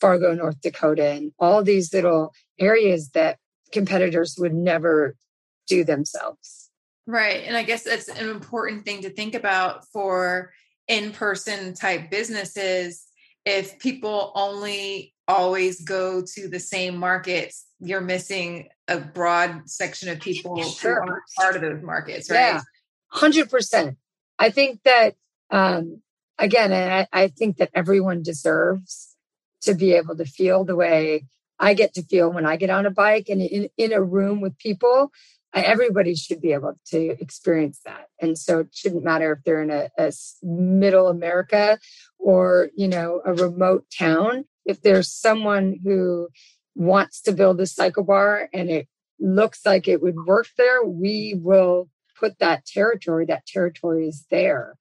Fargo, 0.00 0.34
North 0.34 0.60
Dakota, 0.60 1.06
and 1.06 1.32
all 1.38 1.62
these 1.62 1.92
little 1.94 2.32
areas 2.58 3.10
that 3.10 3.38
competitors 3.72 4.36
would 4.38 4.54
never 4.54 5.16
do 5.66 5.84
themselves. 5.84 6.70
Right. 7.06 7.44
And 7.46 7.56
I 7.56 7.62
guess 7.62 7.84
that's 7.84 8.08
an 8.08 8.28
important 8.28 8.84
thing 8.84 9.02
to 9.02 9.10
think 9.10 9.34
about 9.34 9.84
for 9.92 10.52
in 10.88 11.12
person 11.12 11.74
type 11.74 12.10
businesses. 12.10 13.04
If 13.44 13.78
people 13.78 14.32
only 14.34 15.14
always 15.28 15.82
go 15.82 16.22
to 16.34 16.48
the 16.48 16.58
same 16.58 16.96
markets, 16.96 17.66
you're 17.78 18.00
missing 18.00 18.68
a 18.88 18.98
broad 18.98 19.68
section 19.68 20.08
of 20.08 20.20
people 20.20 20.60
sure. 20.62 21.02
who 21.02 21.10
aren't 21.10 21.22
part 21.36 21.56
of 21.56 21.62
those 21.62 21.82
markets, 21.82 22.30
right? 22.30 22.54
Yeah, 22.54 22.60
100%. 23.14 23.96
I 24.38 24.50
think 24.50 24.82
that, 24.84 25.14
um, 25.50 26.02
again, 26.38 26.72
I, 26.72 27.06
I 27.12 27.28
think 27.28 27.58
that 27.58 27.70
everyone 27.74 28.22
deserves 28.22 29.16
to 29.62 29.74
be 29.74 29.92
able 29.94 30.16
to 30.16 30.24
feel 30.24 30.64
the 30.64 30.76
way 30.76 31.24
I 31.58 31.74
get 31.74 31.94
to 31.94 32.02
feel 32.02 32.30
when 32.30 32.46
I 32.46 32.56
get 32.56 32.70
on 32.70 32.86
a 32.86 32.90
bike 32.90 33.28
and 33.28 33.40
in, 33.40 33.68
in 33.76 33.92
a 33.92 34.02
room 34.02 34.40
with 34.40 34.58
people 34.58 35.10
everybody 35.54 36.14
should 36.14 36.40
be 36.40 36.52
able 36.52 36.74
to 36.86 37.16
experience 37.20 37.80
that. 37.84 38.06
And 38.20 38.36
so 38.38 38.60
it 38.60 38.68
shouldn't 38.72 39.04
matter 39.04 39.32
if 39.32 39.44
they're 39.44 39.62
in 39.62 39.70
a, 39.70 39.88
a, 39.98 40.12
middle 40.42 41.08
america 41.08 41.78
or 42.18 42.70
you 42.76 42.88
know 42.88 43.20
a 43.24 43.32
remote 43.34 43.86
town. 43.96 44.44
If 44.64 44.82
there's 44.82 45.12
someone 45.12 45.76
who 45.82 46.28
wants 46.74 47.22
to 47.22 47.32
build 47.32 47.60
a 47.60 47.64
CycleBar 47.64 48.48
and 48.52 48.68
it 48.68 48.88
looks 49.18 49.64
like 49.64 49.88
it 49.88 50.02
would 50.02 50.26
work 50.26 50.48
there 50.58 50.84
we 50.84 51.34
will 51.40 51.88
put 52.18 52.38
that 52.38 52.66
territory 52.66 53.26
that 53.26 53.46
territory 53.46 54.08
is 54.08 54.26
there. 54.30 54.76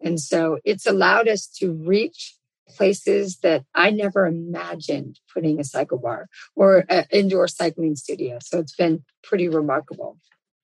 And 0.00 0.20
so 0.20 0.58
it's 0.64 0.86
allowed 0.86 1.28
us 1.28 1.46
to 1.58 1.72
reach 1.72 2.34
places 2.68 3.38
that 3.38 3.64
I 3.74 3.90
never 3.90 4.26
imagined 4.26 5.20
putting 5.32 5.58
a 5.58 5.62
CycleBar 5.62 6.26
or 6.54 6.84
an 6.88 7.04
indoor 7.10 7.48
cycling 7.48 7.96
studio. 7.96 8.38
So 8.42 8.58
it's 8.58 8.74
been 8.74 9.04
pretty 9.22 9.48
remarkable. 9.48 10.18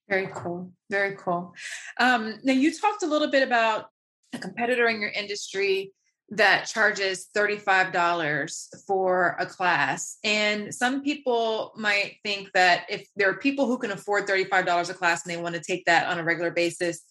Very 0.09 0.29
cool. 0.35 0.71
Very 0.91 1.17
cool. 1.17 1.55
Um, 1.99 2.35
now, 2.43 2.53
you 2.53 2.77
talked 2.77 3.03
a 3.03 3.07
little 3.07 3.31
bit 3.31 3.43
about 3.43 3.87
a 4.33 4.39
competitor 4.39 4.87
in 4.87 5.01
your 5.01 5.11
industry 5.11 5.93
that 6.31 6.65
charges 6.67 7.29
$35 7.37 8.85
for 8.87 9.37
a 9.39 9.47
class. 9.47 10.19
And 10.25 10.75
some 10.75 11.03
people 11.03 11.73
might 11.77 12.17
think 12.25 12.51
that 12.53 12.87
if 12.89 13.07
there 13.15 13.31
are 13.31 13.39
people 13.39 13.67
who 13.67 13.79
can 13.79 13.91
afford 13.91 14.27
$35 14.27 14.91
a 14.91 14.95
class 14.95 15.25
and 15.25 15.35
they 15.35 15.41
want 15.41 15.55
to 15.55 15.61
take 15.61 15.85
that 15.85 16.07
on 16.09 16.19
a 16.19 16.25
regular 16.25 16.51
basis, 16.51 17.03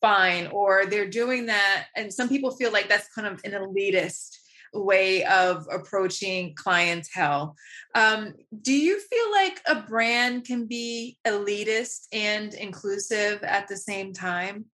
fine. 0.00 0.48
Or 0.48 0.86
they're 0.86 1.08
doing 1.08 1.46
that. 1.46 1.86
And 1.96 2.12
some 2.12 2.28
people 2.28 2.50
feel 2.50 2.72
like 2.72 2.88
that's 2.88 3.08
kind 3.14 3.26
of 3.26 3.40
an 3.44 3.52
elitist 3.52 4.36
way 4.72 5.24
of 5.24 5.66
approaching 5.70 6.54
clientele. 6.54 7.54
Um, 7.94 8.34
do 8.60 8.72
you 8.72 9.00
feel 9.00 9.30
like 9.30 9.60
a 9.66 9.86
brand 9.86 10.44
can 10.44 10.66
be 10.66 11.18
elitist 11.26 12.06
and 12.12 12.54
inclusive 12.54 13.42
at 13.42 13.68
the 13.68 13.76
same 13.76 14.12
time? 14.12 14.66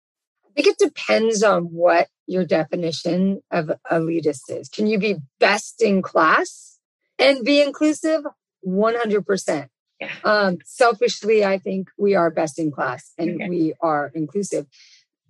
I 0.46 0.62
think 0.62 0.68
it 0.68 0.78
depends 0.78 1.42
on 1.42 1.64
what 1.64 2.08
your 2.26 2.44
definition 2.44 3.42
of 3.50 3.70
elitist 3.90 4.42
is. 4.48 4.68
Can 4.68 4.86
you 4.86 4.98
be 4.98 5.16
best 5.38 5.82
in 5.82 6.02
class 6.02 6.78
and 7.18 7.44
be 7.44 7.60
inclusive? 7.62 8.24
100%. 8.66 9.68
Yeah. 10.00 10.10
Um, 10.24 10.58
selfishly, 10.64 11.44
I 11.44 11.58
think 11.58 11.88
we 11.98 12.14
are 12.14 12.30
best 12.30 12.58
in 12.58 12.70
class 12.70 13.12
and 13.18 13.36
okay. 13.36 13.48
we 13.48 13.74
are 13.80 14.12
inclusive. 14.14 14.66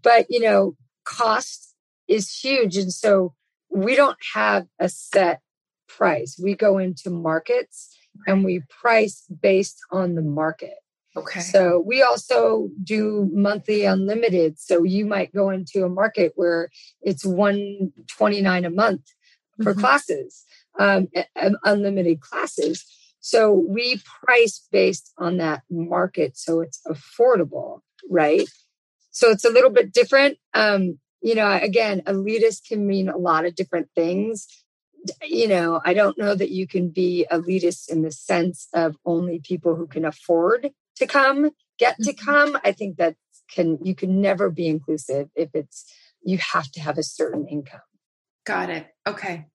But, 0.03 0.27
you 0.29 0.41
know, 0.41 0.77
cost 1.05 1.75
is 2.07 2.35
huge. 2.35 2.77
And 2.77 2.93
so 2.93 3.35
we 3.71 3.97
don't 3.97 4.19
have 4.35 4.67
a 4.79 4.89
set 4.89 5.41
price. 5.89 6.39
We 6.43 6.55
go 6.55 6.79
into 6.79 7.11
markets 7.11 7.97
and 8.27 8.45
we 8.45 8.63
price 8.69 9.25
based 9.43 9.79
on 9.91 10.15
the 10.15 10.23
market. 10.23 10.75
Okay. 11.17 11.41
So 11.41 11.83
we 11.85 12.03
also 12.03 12.69
do 12.83 13.29
monthly 13.33 13.85
unlimited. 13.85 14.59
So 14.59 14.85
you 14.85 15.05
might 15.07 15.35
go 15.35 15.51
into 15.51 15.85
a 15.85 15.89
market 15.89 16.33
where 16.37 16.71
it's 17.03 17.25
129 17.25 18.65
a 18.65 18.71
month 18.71 19.03
for 19.63 19.73
mm-hmm. 19.73 19.81
classes, 19.81 20.45
um, 20.79 21.09
unlimited 21.65 22.21
classes. 22.21 22.85
So 23.21 23.53
we 23.53 24.01
price 24.25 24.67
based 24.71 25.13
on 25.19 25.39
that 25.39 25.63
market. 25.71 26.37
So 26.37 26.61
it's 26.61 26.81
affordable, 26.87 27.81
right? 28.09 28.49
So 29.11 29.31
it's 29.31 29.45
a 29.45 29.51
little 29.51 29.71
bit 29.71 29.93
different. 29.93 30.39
Um, 30.55 30.99
you 31.21 31.35
know, 31.35 31.51
again, 31.51 32.03
elitist 32.07 32.69
can 32.69 32.87
mean 32.87 33.09
a 33.09 33.17
lot 33.17 33.45
of 33.45 33.55
different 33.55 33.89
things. 33.95 34.47
You 35.23 35.49
know, 35.49 35.81
I 35.85 35.95
don't 35.95 36.19
know 36.19 36.35
that 36.35 36.51
you 36.51 36.67
can 36.67 36.91
be 36.91 37.27
elitist 37.31 37.91
in 37.91 38.03
the 38.03 38.13
sense 38.13 38.69
of 38.75 38.97
only 39.05 39.41
people 39.41 39.75
who 39.75 39.87
can 39.87 40.05
afford 40.05 40.71
to 40.97 41.07
come 41.07 41.51
get 41.79 41.97
to 42.03 42.13
mm-hmm. 42.13 42.25
come. 42.31 42.59
I 42.65 42.73
think 42.73 42.97
that 42.99 43.17
can 43.51 43.79
you 43.83 43.95
can 43.95 44.21
never 44.21 44.51
be 44.51 44.69
inclusive 44.69 45.29
if 45.35 45.51
it's 45.55 45.91
you 46.23 46.39
have 46.39 46.71
to 46.73 46.81
have 46.81 46.99
a 46.99 47.03
certain 47.03 47.47
income. 47.47 47.81
Got 48.45 48.71
it. 48.71 48.87
Okay. 49.07 49.47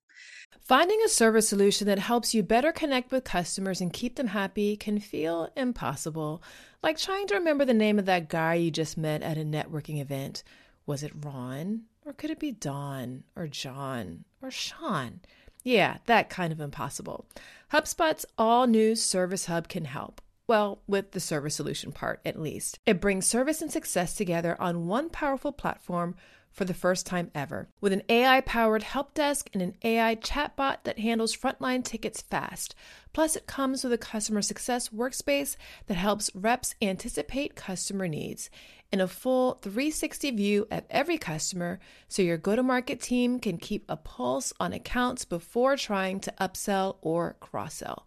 Finding 0.61 1.01
a 1.03 1.09
service 1.09 1.49
solution 1.49 1.87
that 1.87 1.99
helps 1.99 2.33
you 2.33 2.41
better 2.41 2.71
connect 2.71 3.11
with 3.11 3.25
customers 3.25 3.81
and 3.81 3.91
keep 3.91 4.15
them 4.15 4.27
happy 4.27 4.77
can 4.77 4.97
feel 4.99 5.49
impossible, 5.57 6.41
like 6.81 6.97
trying 6.97 7.27
to 7.27 7.35
remember 7.35 7.65
the 7.65 7.73
name 7.73 7.99
of 7.99 8.05
that 8.05 8.29
guy 8.29 8.53
you 8.53 8.71
just 8.71 8.97
met 8.97 9.21
at 9.23 9.37
a 9.37 9.41
networking 9.41 9.99
event. 9.99 10.43
Was 10.85 11.03
it 11.03 11.13
Ron? 11.23 11.83
Or 12.05 12.13
could 12.13 12.29
it 12.29 12.39
be 12.39 12.51
Don? 12.51 13.23
Or 13.35 13.47
John? 13.47 14.25
Or 14.41 14.51
Sean? 14.51 15.21
Yeah, 15.63 15.97
that 16.07 16.29
kind 16.29 16.51
of 16.51 16.59
impossible. 16.59 17.25
HubSpot's 17.71 18.25
all 18.37 18.67
new 18.67 18.95
Service 18.95 19.45
Hub 19.45 19.69
can 19.69 19.85
help. 19.85 20.21
Well, 20.45 20.81
with 20.87 21.11
the 21.11 21.21
service 21.21 21.55
solution 21.55 21.93
part 21.93 22.19
at 22.25 22.39
least. 22.39 22.79
It 22.85 22.99
brings 22.99 23.25
service 23.25 23.61
and 23.61 23.71
success 23.71 24.13
together 24.13 24.61
on 24.61 24.87
one 24.87 25.09
powerful 25.09 25.53
platform 25.53 26.15
for 26.53 26.63
the 26.65 26.73
first 26.73 27.05
time 27.05 27.31
ever, 27.35 27.67
with 27.81 27.91
an 27.91 28.03
AI 28.07 28.39
powered 28.41 28.83
help 28.83 29.13
desk 29.13 29.49
and 29.53 29.61
an 29.61 29.75
AI 29.83 30.15
chatbot 30.15 30.83
that 30.83 30.99
handles 30.99 31.35
frontline 31.35 31.83
tickets 31.83 32.21
fast. 32.21 32.75
Plus, 33.11 33.35
it 33.35 33.47
comes 33.47 33.83
with 33.83 33.91
a 33.91 33.97
customer 33.97 34.41
success 34.41 34.89
workspace 34.89 35.57
that 35.87 35.95
helps 35.95 36.29
reps 36.33 36.75
anticipate 36.81 37.55
customer 37.55 38.07
needs 38.07 38.49
and 38.93 39.01
a 39.01 39.07
full 39.07 39.55
360 39.63 40.29
view 40.31 40.67
of 40.69 40.83
every 40.87 41.17
customer 41.17 41.79
so 42.07 42.21
your 42.21 42.37
go 42.37 42.55
to 42.55 42.61
market 42.61 43.01
team 43.01 43.39
can 43.39 43.57
keep 43.57 43.83
a 43.89 43.97
pulse 43.97 44.53
on 44.59 44.71
accounts 44.71 45.25
before 45.25 45.75
trying 45.75 46.19
to 46.19 46.33
upsell 46.39 46.97
or 47.01 47.35
cross 47.39 47.73
sell. 47.73 48.05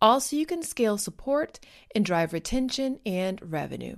Also, 0.00 0.34
you 0.34 0.46
can 0.46 0.62
scale 0.62 0.96
support 0.96 1.60
and 1.94 2.02
drive 2.02 2.32
retention 2.32 2.98
and 3.04 3.40
revenue. 3.52 3.94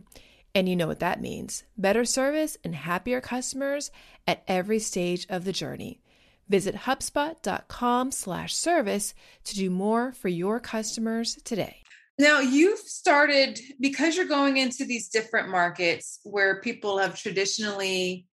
And 0.55 0.69
you 0.69 0.77
know 0.77 0.87
what 0.87 1.01
that 1.01 1.21
means 1.21 1.65
better 1.77 2.05
service 2.05 2.57
and 2.63 2.75
happier 2.75 3.21
customers 3.21 3.91
at 4.27 4.45
every 4.47 4.79
stage 4.79 5.27
of 5.29 5.45
the 5.45 5.53
journey. 5.53 6.01
Visit 6.49 6.75
HubSpot.com 6.75 8.13
slash 8.13 8.55
service 8.55 9.15
to 9.45 9.55
do 9.55 9.71
more 9.71 10.13
for 10.13 10.29
your 10.29 10.61
customers 10.61 11.39
today. 11.45 11.79
Now, 12.19 12.39
you've 12.41 12.79
started 12.79 13.59
because 13.81 14.17
you're 14.17 14.27
going 14.27 14.57
into 14.57 14.85
these 14.85 15.09
different 15.09 15.49
markets 15.49 16.21
where 16.23 16.61
people 16.61 16.99
have 16.99 17.19
traditionally 17.19 18.27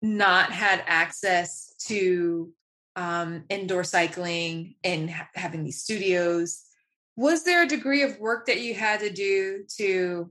not 0.00 0.52
had 0.52 0.82
access 0.86 1.74
to 1.86 2.52
um, 2.94 3.44
indoor 3.50 3.84
cycling 3.84 4.76
and 4.82 5.10
ha- 5.10 5.28
having 5.34 5.64
these 5.64 5.82
studios. 5.82 6.62
Was 7.16 7.44
there 7.44 7.62
a 7.62 7.68
degree 7.68 8.02
of 8.02 8.18
work 8.18 8.46
that 8.46 8.60
you 8.60 8.74
had 8.74 9.00
to 9.00 9.10
do 9.10 9.64
to 9.76 10.30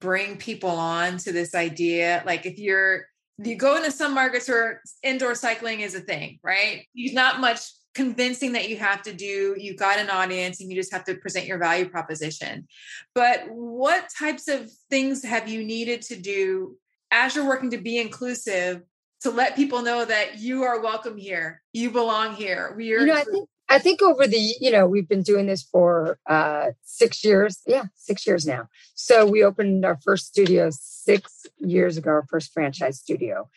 bring 0.00 0.36
people 0.36 0.70
on 0.70 1.18
to 1.18 1.32
this 1.32 1.54
idea 1.54 2.22
like 2.24 2.46
if 2.46 2.58
you're 2.58 3.06
you 3.38 3.56
go 3.56 3.76
into 3.76 3.90
some 3.90 4.14
markets 4.14 4.48
where 4.48 4.82
indoor 5.02 5.34
cycling 5.34 5.80
is 5.80 5.94
a 5.94 6.00
thing 6.00 6.38
right? 6.42 6.86
There's 6.94 7.12
not 7.12 7.40
much 7.40 7.60
convincing 7.94 8.52
that 8.52 8.68
you 8.68 8.76
have 8.76 9.02
to 9.02 9.12
do. 9.12 9.56
You've 9.58 9.76
got 9.76 9.98
an 9.98 10.08
audience 10.08 10.60
and 10.60 10.70
you 10.70 10.76
just 10.76 10.92
have 10.92 11.04
to 11.04 11.16
present 11.16 11.46
your 11.46 11.58
value 11.58 11.88
proposition. 11.88 12.68
But 13.12 13.44
what 13.48 14.08
types 14.16 14.46
of 14.46 14.70
things 14.88 15.24
have 15.24 15.48
you 15.48 15.64
needed 15.64 16.02
to 16.02 16.16
do 16.16 16.76
as 17.10 17.34
you're 17.34 17.46
working 17.46 17.70
to 17.70 17.78
be 17.78 17.98
inclusive 17.98 18.82
to 19.22 19.30
let 19.30 19.56
people 19.56 19.82
know 19.82 20.04
that 20.04 20.38
you 20.38 20.62
are 20.62 20.80
welcome 20.80 21.16
here 21.16 21.62
you 21.72 21.90
belong 21.90 22.34
here 22.34 22.74
we 22.76 22.92
are 22.92 23.00
you 23.00 23.06
know, 23.06 23.14
I 23.14 23.24
think 23.24 23.48
I 23.68 23.78
think 23.78 24.00
over 24.00 24.26
the, 24.26 24.54
you 24.60 24.70
know, 24.70 24.86
we've 24.86 25.08
been 25.08 25.22
doing 25.22 25.46
this 25.46 25.62
for 25.62 26.18
uh, 26.26 26.68
six 26.82 27.22
years. 27.24 27.60
Yeah, 27.66 27.84
six 27.94 28.26
years 28.26 28.46
now. 28.46 28.68
So 28.94 29.26
we 29.26 29.44
opened 29.44 29.84
our 29.84 29.98
first 30.02 30.26
studio 30.26 30.70
six 30.72 31.46
years 31.58 31.96
ago, 31.96 32.10
our 32.10 32.26
first 32.28 32.52
franchise 32.52 32.98
studio. 32.98 33.48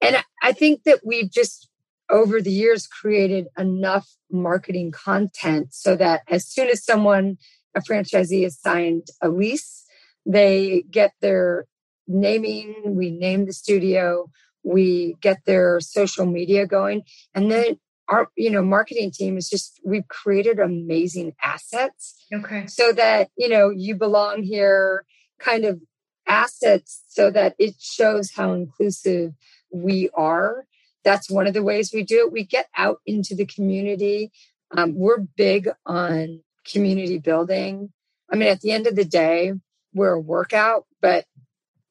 And 0.00 0.16
I 0.42 0.52
think 0.52 0.84
that 0.84 1.00
we've 1.04 1.30
just 1.30 1.68
over 2.10 2.40
the 2.40 2.52
years 2.52 2.86
created 2.86 3.48
enough 3.58 4.08
marketing 4.30 4.90
content 4.90 5.74
so 5.74 5.96
that 5.96 6.22
as 6.28 6.46
soon 6.46 6.68
as 6.68 6.84
someone, 6.84 7.36
a 7.74 7.80
franchisee, 7.80 8.46
is 8.46 8.58
signed 8.58 9.08
a 9.20 9.28
lease, 9.28 9.84
they 10.24 10.84
get 10.90 11.12
their 11.20 11.66
naming, 12.06 12.74
we 12.96 13.10
name 13.10 13.44
the 13.44 13.52
studio, 13.52 14.30
we 14.62 15.16
get 15.20 15.44
their 15.44 15.80
social 15.80 16.24
media 16.24 16.66
going, 16.66 17.02
and 17.34 17.50
then 17.50 17.78
our 18.08 18.28
you 18.36 18.50
know 18.50 18.62
marketing 18.62 19.10
team 19.10 19.36
is 19.36 19.48
just 19.48 19.80
we've 19.84 20.08
created 20.08 20.58
amazing 20.58 21.34
assets 21.42 22.24
okay. 22.32 22.66
so 22.66 22.92
that 22.92 23.30
you 23.36 23.48
know 23.48 23.70
you 23.70 23.94
belong 23.94 24.42
here 24.42 25.04
kind 25.38 25.64
of 25.64 25.80
assets 26.26 27.02
so 27.08 27.30
that 27.30 27.54
it 27.58 27.74
shows 27.78 28.32
how 28.32 28.52
inclusive 28.52 29.32
we 29.72 30.10
are. 30.14 30.66
That's 31.04 31.30
one 31.30 31.46
of 31.46 31.54
the 31.54 31.62
ways 31.62 31.90
we 31.92 32.02
do 32.02 32.26
it. 32.26 32.32
We 32.32 32.44
get 32.44 32.68
out 32.76 32.98
into 33.06 33.34
the 33.34 33.46
community. 33.46 34.30
Um, 34.76 34.94
we're 34.94 35.20
big 35.20 35.70
on 35.86 36.42
community 36.70 37.18
building. 37.18 37.92
I 38.30 38.36
mean 38.36 38.48
at 38.48 38.60
the 38.60 38.72
end 38.72 38.86
of 38.86 38.96
the 38.96 39.04
day 39.04 39.52
we're 39.94 40.12
a 40.12 40.20
workout 40.20 40.84
but 41.00 41.24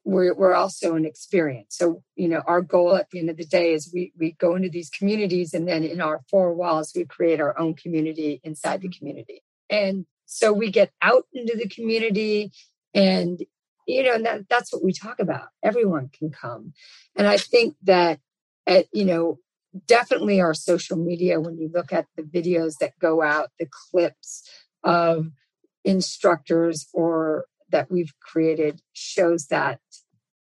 we're, 0.08 0.34
we're 0.34 0.54
also 0.54 0.96
an 0.96 1.06
experience. 1.06 1.76
So, 1.76 2.02
you 2.16 2.30
know, 2.30 2.42
our 2.48 2.62
goal 2.62 2.96
at 2.96 3.10
the 3.10 3.20
end 3.20 3.30
of 3.30 3.36
the 3.36 3.46
day 3.46 3.74
is 3.74 3.92
we, 3.94 4.14
we 4.18 4.32
go 4.40 4.56
into 4.56 4.70
these 4.70 4.90
communities 4.90 5.54
and 5.54 5.68
then 5.68 5.84
in 5.84 6.00
our 6.00 6.22
four 6.30 6.54
walls, 6.54 6.94
we 6.96 7.04
create 7.04 7.42
our 7.42 7.60
own 7.60 7.74
community 7.74 8.40
inside 8.42 8.82
the 8.82 8.88
community. 8.88 9.44
And 9.70 10.06
so 10.26 10.54
we 10.54 10.72
get 10.72 10.92
out 11.02 11.26
into 11.34 11.58
the 11.58 11.68
community 11.68 12.54
and, 12.94 13.44
you 13.86 14.04
know, 14.04 14.18
that, 14.22 14.48
that's 14.50 14.72
what 14.72 14.82
we 14.82 14.94
talk 14.94 15.20
about. 15.20 15.50
Everyone 15.62 16.10
can 16.18 16.30
come. 16.32 16.72
And 17.18 17.28
I 17.28 17.36
think 17.36 17.76
that, 17.84 18.22
at, 18.66 18.86
you 18.94 19.04
know, 19.04 19.40
definitely 19.88 20.40
our 20.40 20.54
social 20.54 20.96
media, 20.96 21.42
when 21.42 21.58
you 21.58 21.70
look 21.74 21.92
at 21.92 22.06
the 22.16 22.24
videos 22.24 22.76
that 22.80 22.98
go 23.00 23.22
out, 23.22 23.50
the 23.60 23.68
clips 23.70 24.50
of 24.86 25.28
instructors 25.84 26.88
or 26.94 27.46
that 27.70 27.92
we've 27.92 28.14
created 28.20 28.82
shows 28.94 29.48
that 29.48 29.80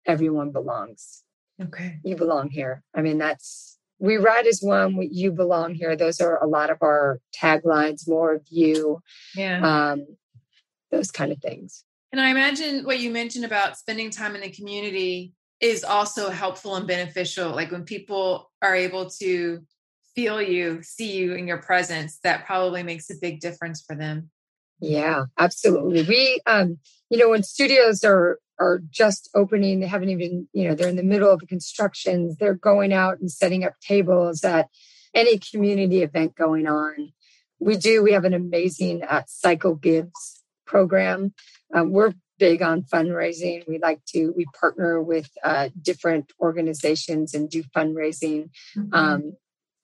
everyone 0.06 0.52
belongs. 0.52 1.24
Okay. 1.62 2.00
You 2.04 2.16
belong 2.16 2.50
here. 2.50 2.84
I 2.96 3.02
mean, 3.02 3.18
that's 3.18 3.78
we 4.00 4.18
ride 4.18 4.46
as 4.46 4.62
one, 4.62 4.96
we, 4.96 5.08
you 5.08 5.32
belong 5.32 5.74
here. 5.74 5.96
Those 5.96 6.22
are 6.22 6.42
a 6.44 6.48
lot 6.48 6.70
of 6.70 6.78
our 6.82 7.20
taglines, 7.36 8.08
more 8.08 8.36
of 8.36 8.44
you. 8.48 9.02
Yeah. 9.36 9.62
Um, 9.92 10.06
those 10.92 11.12
kind 11.12 11.32
of 11.32 11.40
things. 11.40 11.84
And 12.12 12.22
I 12.22 12.30
imagine 12.30 12.86
what 12.86 13.00
you 13.00 13.12
mentioned 13.12 13.44
about 13.44 13.78
spending 13.78 14.12
time 14.12 14.36
in 14.36 14.42
the 14.42 14.50
community 14.50 15.34
is 15.60 15.84
also 15.84 16.30
helpful 16.30 16.76
and 16.76 16.88
beneficial. 16.88 17.50
Like 17.50 17.72
when 17.72 17.84
people 17.84 18.52
are 18.62 18.76
able 18.76 19.10
to 19.22 19.66
feel 20.16 20.42
you, 20.42 20.82
see 20.84 21.18
you 21.18 21.34
in 21.34 21.48
your 21.48 21.58
presence, 21.58 22.20
that 22.24 22.46
probably 22.46 22.84
makes 22.84 23.10
a 23.10 23.16
big 23.20 23.40
difference 23.40 23.82
for 23.82 23.96
them. 23.96 24.30
Yeah, 24.80 25.26
absolutely. 25.38 26.04
We, 26.04 26.42
um, 26.46 26.80
you 27.10 27.18
know, 27.18 27.30
when 27.30 27.44
studios 27.44 28.04
are 28.04 28.40
are 28.60 28.82
just 28.90 29.30
opening, 29.36 29.80
they 29.80 29.88
haven't 29.88 30.10
even, 30.10 30.48
you 30.52 30.68
know, 30.68 30.76
they're 30.76 30.88
in 30.88 30.96
the 30.96 31.04
middle 31.04 31.32
of 31.32 31.40
the 31.40 31.46
constructions. 31.46 32.38
They're 32.38 32.56
going 32.56 32.92
out 32.92 33.20
and 33.20 33.32
setting 33.32 33.64
up 33.64 33.74
tables 33.82 34.44
at 34.44 34.68
any 35.14 35.40
community 35.40 36.02
event 36.02 36.36
going 36.36 36.68
on. 36.68 37.14
We 37.60 37.78
do. 37.78 38.04
We 38.04 38.14
have 38.14 38.26
an 38.26 38.34
amazing 38.34 39.04
uh, 39.04 39.24
Cycle 39.28 39.76
Gives 39.76 40.44
program. 40.66 41.34
Um, 41.74 41.92
we're 41.92 42.14
big 42.40 42.62
on 42.62 42.84
fundraising. 42.84 43.68
We 43.68 43.80
like 43.80 44.04
to 44.10 44.34
we 44.36 44.46
partner 44.60 45.02
with 45.02 45.30
uh, 45.44 45.70
different 45.82 46.32
organizations 46.40 47.34
and 47.34 47.50
do 47.50 47.64
fundraising. 47.76 48.50
Mm-hmm. 48.76 48.94
Um, 48.94 49.34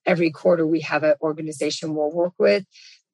every 0.06 0.30
quarter, 0.30 0.66
we 0.66 0.80
have 0.80 1.02
an 1.02 1.14
organization 1.20 1.94
we'll 1.94 2.12
work 2.12 2.34
with, 2.38 2.64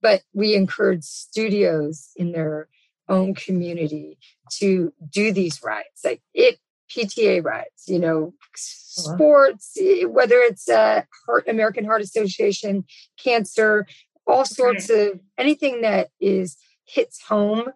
but 0.03 0.23
we 0.33 0.55
encourage 0.55 1.05
studios 1.05 2.11
in 2.17 2.33
their 2.33 2.69
own 3.09 3.35
community 3.35 4.19
to 4.59 4.93
do 5.11 5.33
these 5.33 5.63
rides. 5.63 6.01
Like 6.05 6.23
it 6.35 6.59
PTA 6.91 7.45
rides, 7.45 7.85
you 7.87 7.99
know, 7.99 8.35
uh-huh. 8.35 9.15
sports, 9.15 9.77
whether 10.07 10.37
it's 10.37 10.69
uh, 10.69 11.03
Heart, 11.27 11.49
American 11.49 11.85
Heart 11.85 12.03
Association, 12.03 12.85
cancer, 13.23 13.87
all 14.27 14.45
sorts 14.45 14.91
okay. 14.91 15.11
of 15.11 15.21
anything 15.39 15.83
that 15.83 16.09
is 16.21 16.57
hits 16.85 17.23
home. 17.23 17.71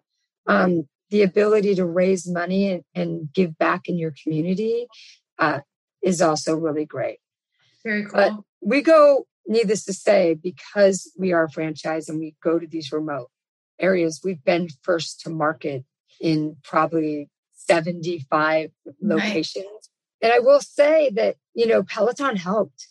Um, 0.47 0.87
the 1.09 1.23
ability 1.23 1.75
to 1.75 1.85
raise 1.85 2.27
money 2.27 2.71
and, 2.71 2.83
and 2.93 3.33
give 3.33 3.57
back 3.57 3.87
in 3.87 3.97
your 3.97 4.13
community 4.23 4.87
uh, 5.39 5.59
is 6.01 6.21
also 6.21 6.55
really 6.55 6.85
great. 6.85 7.19
Very 7.83 8.03
cool. 8.05 8.11
But 8.13 8.33
we 8.61 8.81
go, 8.81 9.25
needless 9.47 9.85
to 9.85 9.93
say, 9.93 10.33
because 10.33 11.11
we 11.17 11.33
are 11.33 11.45
a 11.45 11.49
franchise 11.49 12.09
and 12.09 12.19
we 12.19 12.35
go 12.43 12.59
to 12.59 12.67
these 12.67 12.91
remote 12.91 13.29
areas, 13.79 14.21
we've 14.23 14.43
been 14.43 14.69
first 14.81 15.21
to 15.21 15.29
market 15.29 15.83
in 16.19 16.57
probably 16.63 17.29
75 17.53 18.71
locations. 19.01 19.65
Right. 19.65 19.89
And 20.21 20.33
I 20.33 20.39
will 20.39 20.61
say 20.61 21.09
that, 21.11 21.35
you 21.53 21.67
know, 21.67 21.83
Peloton 21.83 22.35
helped. 22.35 22.87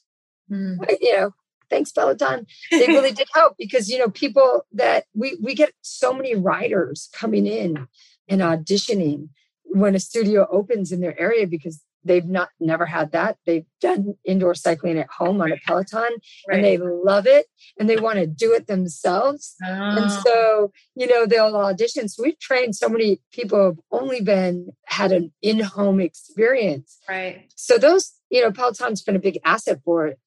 Mm. 0.51 0.79
You 1.01 1.17
know, 1.17 1.31
thanks 1.71 1.91
Peloton. 1.91 2.47
They 2.71 2.87
really 2.87 3.13
did 3.21 3.29
help 3.35 3.57
because, 3.59 3.89
you 3.89 3.99
know, 3.99 4.11
people 4.11 4.67
that 4.73 5.05
we 5.15 5.39
we 5.43 5.55
get 5.55 5.73
so 5.81 6.13
many 6.13 6.35
riders 6.35 7.09
coming 7.13 7.47
in 7.47 7.89
and 8.29 8.41
auditioning 8.41 9.31
when 9.65 9.95
a 9.95 10.01
studio 10.01 10.47
opens 10.51 10.93
in 10.93 11.01
their 11.01 11.19
area 11.19 11.47
because 11.47 11.83
they've 12.05 12.25
not 12.25 12.51
never 12.61 12.87
had 12.87 13.13
that. 13.13 13.39
They've 13.47 13.67
done 13.81 14.15
indoor 14.25 14.55
cycling 14.55 14.99
at 14.99 15.11
home 15.11 15.41
on 15.41 15.53
a 15.53 15.57
Peloton 15.67 16.03
right. 16.49 16.57
and 16.57 16.65
they 16.65 16.79
love 16.79 17.27
it 17.27 17.47
and 17.79 17.89
they 17.89 17.97
want 17.97 18.19
to 18.19 18.27
do 18.27 18.53
it 18.53 18.67
themselves. 18.67 19.55
Oh. 19.65 19.71
and 19.71 20.05
ah. 20.07 20.23
so 20.25 20.73
you 20.95 21.07
know 21.07 21.27
they'll 21.27 21.57
audition. 21.57 22.09
So 22.09 22.23
we've 22.23 22.39
trained 22.39 22.77
so 22.77 22.89
many 22.89 23.21
people 23.33 23.59
who've 23.59 23.81
only 23.91 24.21
been 24.21 24.71
had 24.87 25.13
an 25.13 25.33
in-home 25.43 26.01
experience. 26.01 26.99
Right. 27.09 27.51
So 27.55 27.79
those 27.79 28.13
you 28.31 28.43
know 28.43 28.53
Peloton's 28.53 29.03
been 29.03 29.17
a 29.17 29.21
big 29.21 29.39
asset 29.45 29.81
for 29.85 30.09
it 30.09 30.19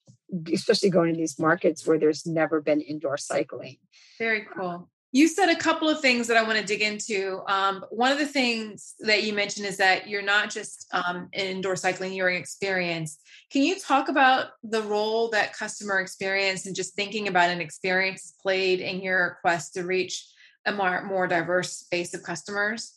especially 0.51 0.89
going 0.89 1.11
in 1.11 1.15
these 1.15 1.39
markets 1.39 1.87
where 1.87 1.97
there's 1.97 2.25
never 2.25 2.59
been 2.59 2.81
indoor 2.81 3.15
cycling. 3.15 3.77
Very 4.19 4.45
cool 4.53 4.89
you 5.17 5.27
said 5.27 5.49
a 5.49 5.55
couple 5.55 5.89
of 5.89 5.99
things 5.99 6.27
that 6.27 6.37
I 6.37 6.43
want 6.43 6.59
to 6.59 6.63
dig 6.63 6.83
into. 6.83 7.41
Um, 7.47 7.83
one 7.89 8.11
of 8.11 8.19
the 8.19 8.27
things 8.27 8.93
that 8.99 9.23
you 9.23 9.33
mentioned 9.33 9.65
is 9.65 9.77
that 9.77 10.07
you're 10.07 10.21
not 10.21 10.51
just 10.51 10.87
um, 10.93 11.27
in 11.33 11.47
indoor 11.47 11.75
cycling, 11.75 12.13
you're 12.13 12.27
an 12.27 12.37
experience. 12.37 13.17
Can 13.51 13.63
you 13.63 13.79
talk 13.79 14.09
about 14.09 14.49
the 14.61 14.83
role 14.83 15.31
that 15.31 15.57
customer 15.57 15.99
experience 16.01 16.67
and 16.67 16.75
just 16.75 16.93
thinking 16.93 17.27
about 17.27 17.49
an 17.49 17.61
experience 17.61 18.35
played 18.43 18.79
in 18.79 19.01
your 19.01 19.39
quest 19.41 19.73
to 19.73 19.85
reach 19.85 20.23
a 20.67 20.71
more, 20.71 21.03
more 21.03 21.25
diverse 21.25 21.87
base 21.89 22.13
of 22.13 22.21
customers? 22.21 22.93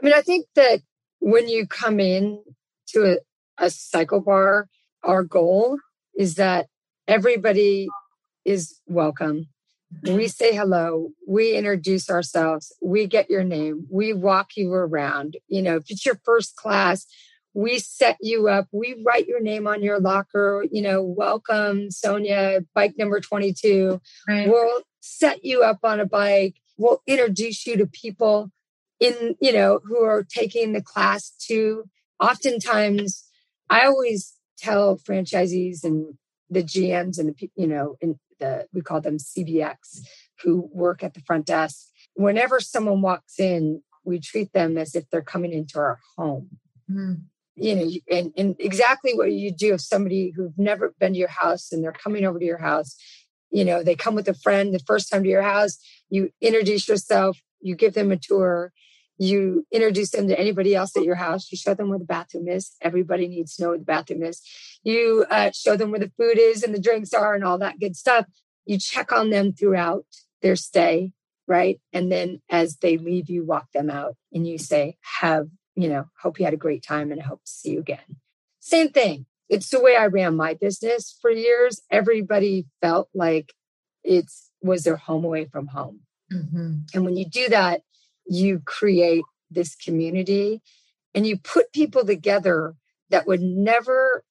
I 0.00 0.06
mean, 0.06 0.14
I 0.14 0.22
think 0.22 0.46
that 0.54 0.80
when 1.18 1.46
you 1.46 1.66
come 1.66 2.00
in 2.00 2.42
to 2.88 3.18
a, 3.58 3.64
a 3.64 3.66
CycleBar, 3.66 4.64
our 5.02 5.22
goal 5.22 5.78
is 6.16 6.36
that 6.36 6.68
everybody 7.06 7.88
is 8.46 8.80
welcome 8.86 9.48
we 10.02 10.28
say 10.28 10.54
hello, 10.54 11.10
we 11.26 11.56
introduce 11.56 12.10
ourselves, 12.10 12.74
we 12.82 13.06
get 13.06 13.30
your 13.30 13.44
name, 13.44 13.86
we 13.90 14.12
walk 14.12 14.56
you 14.56 14.72
around. 14.72 15.36
You 15.48 15.62
know, 15.62 15.76
if 15.76 15.90
it's 15.90 16.04
your 16.04 16.18
first 16.24 16.56
class, 16.56 17.06
we 17.54 17.78
set 17.78 18.16
you 18.20 18.48
up, 18.48 18.66
we 18.72 19.00
write 19.04 19.26
your 19.26 19.40
name 19.40 19.66
on 19.66 19.82
your 19.82 20.00
locker, 20.00 20.64
you 20.70 20.82
know, 20.82 21.02
welcome, 21.02 21.90
Sonia, 21.90 22.60
bike 22.74 22.94
number 22.98 23.20
22. 23.20 24.00
Right. 24.28 24.48
We'll 24.48 24.82
set 25.00 25.44
you 25.44 25.62
up 25.62 25.78
on 25.84 26.00
a 26.00 26.06
bike, 26.06 26.56
we'll 26.76 27.02
introduce 27.06 27.66
you 27.66 27.76
to 27.76 27.86
people 27.86 28.50
in, 29.00 29.36
you 29.40 29.52
know, 29.52 29.80
who 29.84 30.02
are 30.02 30.24
taking 30.24 30.72
the 30.72 30.82
class 30.82 31.30
too. 31.38 31.84
Oftentimes, 32.20 33.24
I 33.70 33.86
always 33.86 34.34
tell 34.58 34.96
franchisees 34.96 35.84
and 35.84 36.14
the 36.50 36.62
GMs 36.62 37.18
and 37.18 37.34
the 37.34 37.50
you 37.56 37.66
know 37.66 37.96
and 38.00 38.16
the 38.38 38.66
we 38.72 38.80
call 38.80 39.00
them 39.00 39.18
CBX 39.18 40.00
who 40.42 40.68
work 40.72 41.02
at 41.02 41.14
the 41.14 41.20
front 41.20 41.46
desk. 41.46 41.86
Whenever 42.14 42.60
someone 42.60 43.02
walks 43.02 43.38
in, 43.38 43.82
we 44.04 44.20
treat 44.20 44.52
them 44.52 44.76
as 44.76 44.94
if 44.94 45.08
they're 45.10 45.22
coming 45.22 45.52
into 45.52 45.78
our 45.78 45.98
home. 46.16 46.50
Mm. 46.90 47.22
You 47.56 47.74
know, 47.76 47.90
and, 48.10 48.32
and 48.36 48.56
exactly 48.58 49.14
what 49.14 49.32
you 49.32 49.52
do 49.52 49.74
if 49.74 49.80
somebody 49.80 50.32
who've 50.34 50.58
never 50.58 50.92
been 50.98 51.12
to 51.12 51.18
your 51.18 51.28
house 51.28 51.70
and 51.72 51.82
they're 51.82 51.92
coming 51.92 52.24
over 52.24 52.38
to 52.38 52.44
your 52.44 52.58
house, 52.58 52.96
you 53.50 53.64
know, 53.64 53.82
they 53.82 53.94
come 53.94 54.16
with 54.16 54.28
a 54.28 54.34
friend 54.34 54.74
the 54.74 54.80
first 54.80 55.08
time 55.08 55.22
to 55.22 55.28
your 55.28 55.42
house, 55.42 55.78
you 56.10 56.30
introduce 56.40 56.88
yourself, 56.88 57.38
you 57.60 57.76
give 57.76 57.94
them 57.94 58.10
a 58.10 58.16
tour, 58.16 58.72
you 59.18 59.66
introduce 59.70 60.10
them 60.10 60.28
to 60.28 60.38
anybody 60.38 60.74
else 60.74 60.96
at 60.96 61.04
your 61.04 61.14
house. 61.14 61.50
You 61.50 61.58
show 61.58 61.74
them 61.74 61.88
where 61.88 61.98
the 61.98 62.04
bathroom 62.04 62.48
is. 62.48 62.72
Everybody 62.80 63.28
needs 63.28 63.56
to 63.56 63.62
know 63.62 63.68
where 63.70 63.78
the 63.78 63.84
bathroom 63.84 64.22
is. 64.22 64.42
You 64.82 65.24
uh, 65.30 65.52
show 65.52 65.76
them 65.76 65.90
where 65.90 66.00
the 66.00 66.12
food 66.18 66.38
is 66.38 66.62
and 66.62 66.74
the 66.74 66.80
drinks 66.80 67.14
are 67.14 67.34
and 67.34 67.44
all 67.44 67.58
that 67.58 67.78
good 67.78 67.96
stuff. 67.96 68.26
You 68.66 68.78
check 68.78 69.12
on 69.12 69.30
them 69.30 69.52
throughout 69.52 70.04
their 70.42 70.56
stay, 70.56 71.12
right? 71.46 71.80
And 71.92 72.10
then 72.10 72.40
as 72.50 72.76
they 72.78 72.98
leave, 72.98 73.30
you 73.30 73.44
walk 73.44 73.70
them 73.72 73.88
out 73.88 74.16
and 74.32 74.46
you 74.46 74.58
say, 74.58 74.96
Have, 75.20 75.48
you 75.76 75.88
know, 75.88 76.06
hope 76.20 76.38
you 76.38 76.44
had 76.44 76.54
a 76.54 76.58
great 76.58 76.82
time 76.82 77.12
and 77.12 77.20
I 77.20 77.24
hope 77.24 77.44
to 77.44 77.50
see 77.50 77.72
you 77.72 77.80
again. 77.80 78.16
Same 78.60 78.88
thing. 78.88 79.26
It's 79.48 79.68
the 79.68 79.80
way 79.80 79.94
I 79.94 80.06
ran 80.06 80.36
my 80.36 80.54
business 80.54 81.16
for 81.20 81.30
years. 81.30 81.80
Everybody 81.90 82.66
felt 82.80 83.08
like 83.14 83.52
it 84.02 84.30
was 84.62 84.84
their 84.84 84.96
home 84.96 85.24
away 85.24 85.44
from 85.44 85.68
home. 85.68 86.00
Mm-hmm. 86.32 86.72
And 86.94 87.04
when 87.04 87.16
you 87.16 87.26
do 87.26 87.48
that, 87.50 87.82
you 88.26 88.60
create 88.64 89.24
this 89.50 89.74
community 89.74 90.60
and 91.14 91.26
you 91.26 91.38
put 91.38 91.72
people 91.72 92.04
together 92.04 92.74
that 93.10 93.26
would 93.26 93.40
never, 93.40 94.24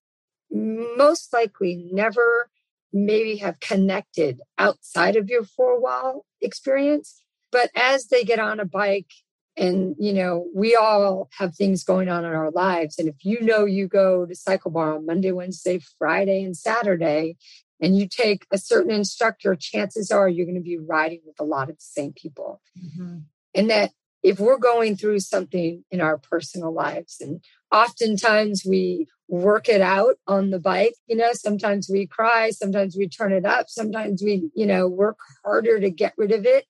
most 0.51 1.31
likely, 1.31 1.89
never 1.91 2.49
maybe 2.91 3.37
have 3.37 3.59
connected 3.59 4.41
outside 4.57 5.15
of 5.15 5.29
your 5.29 5.43
four 5.43 5.79
wall 5.79 6.25
experience. 6.41 7.23
But 7.51 7.71
as 7.75 8.07
they 8.07 8.23
get 8.23 8.39
on 8.39 8.59
a 8.59 8.65
bike, 8.65 9.11
and 9.55 9.95
you 9.99 10.13
know, 10.13 10.47
we 10.53 10.75
all 10.75 11.29
have 11.37 11.55
things 11.55 11.83
going 11.83 12.09
on 12.09 12.25
in 12.25 12.33
our 12.33 12.49
lives. 12.49 12.97
And 12.97 13.07
if 13.07 13.23
you 13.23 13.39
know 13.41 13.65
you 13.65 13.87
go 13.87 14.25
to 14.25 14.33
CycleBar 14.33 14.95
on 14.95 15.05
Monday, 15.05 15.31
Wednesday, 15.31 15.79
Friday, 15.99 16.43
and 16.43 16.57
Saturday, 16.57 17.37
and 17.79 17.95
you 17.95 18.07
take 18.07 18.45
a 18.51 18.57
certain 18.57 18.91
instructor, 18.91 19.55
chances 19.55 20.09
are 20.09 20.27
you're 20.27 20.47
going 20.47 20.55
to 20.55 20.61
be 20.61 20.79
riding 20.79 21.21
with 21.25 21.39
a 21.39 21.43
lot 21.43 21.69
of 21.69 21.75
the 21.75 21.83
same 21.83 22.13
people. 22.13 22.61
Mm-hmm 22.79 23.17
and 23.55 23.69
that 23.69 23.91
if 24.23 24.39
we're 24.39 24.57
going 24.57 24.95
through 24.95 25.19
something 25.19 25.83
in 25.91 26.01
our 26.01 26.17
personal 26.17 26.73
lives 26.73 27.17
and 27.19 27.43
oftentimes 27.71 28.63
we 28.65 29.07
work 29.27 29.67
it 29.67 29.81
out 29.81 30.15
on 30.27 30.49
the 30.49 30.59
bike 30.59 30.95
you 31.07 31.15
know 31.15 31.31
sometimes 31.33 31.89
we 31.91 32.07
cry 32.07 32.49
sometimes 32.49 32.95
we 32.97 33.07
turn 33.07 33.31
it 33.31 33.45
up 33.45 33.69
sometimes 33.69 34.21
we 34.23 34.49
you 34.55 34.65
know 34.65 34.87
work 34.87 35.17
harder 35.43 35.79
to 35.79 35.89
get 35.89 36.13
rid 36.17 36.31
of 36.31 36.45
it 36.45 36.65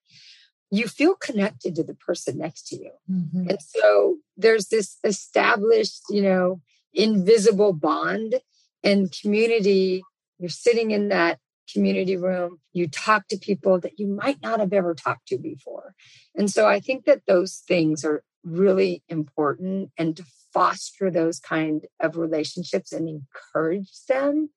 you 0.71 0.87
feel 0.87 1.15
connected 1.15 1.75
to 1.75 1.83
the 1.83 1.93
person 1.93 2.37
next 2.37 2.67
to 2.67 2.75
you 2.75 2.91
mm-hmm. 3.09 3.49
and 3.49 3.59
so 3.61 4.17
there's 4.37 4.67
this 4.67 4.97
established 5.03 6.01
you 6.09 6.21
know 6.21 6.61
invisible 6.93 7.73
bond 7.73 8.35
and 8.83 9.15
community 9.21 10.03
you're 10.39 10.49
sitting 10.49 10.91
in 10.91 11.09
that 11.09 11.39
community 11.71 12.17
room, 12.17 12.59
you 12.73 12.87
talk 12.87 13.27
to 13.27 13.37
people 13.37 13.79
that 13.79 13.99
you 13.99 14.07
might 14.07 14.41
not 14.41 14.59
have 14.59 14.73
ever 14.73 14.93
talked 14.93 15.27
to 15.27 15.37
before. 15.37 15.95
And 16.35 16.49
so 16.49 16.67
I 16.67 16.79
think 16.79 17.05
that 17.05 17.25
those 17.27 17.63
things 17.67 18.03
are 18.03 18.23
really 18.43 19.03
important 19.07 19.91
and 19.97 20.17
to 20.17 20.25
foster 20.53 21.09
those 21.09 21.39
kind 21.39 21.85
of 21.99 22.17
relationships 22.17 22.91
and 22.91 23.07
encourage 23.09 23.91
them 24.07 24.49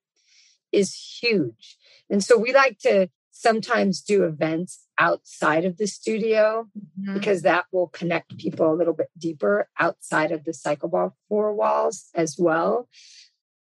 is 0.72 1.18
huge. 1.20 1.76
And 2.10 2.22
so 2.22 2.36
we 2.36 2.52
like 2.52 2.78
to 2.80 3.08
sometimes 3.30 4.00
do 4.00 4.24
events 4.24 4.86
outside 4.98 5.64
of 5.64 5.76
the 5.76 5.86
studio 5.86 6.66
mm-hmm. 6.98 7.14
because 7.14 7.42
that 7.42 7.66
will 7.70 7.88
connect 7.88 8.38
people 8.38 8.72
a 8.72 8.74
little 8.74 8.94
bit 8.94 9.10
deeper 9.16 9.68
outside 9.78 10.32
of 10.32 10.44
the 10.44 10.52
CycleBar 10.52 11.12
four 11.28 11.54
walls 11.54 12.08
as 12.14 12.36
well. 12.38 12.88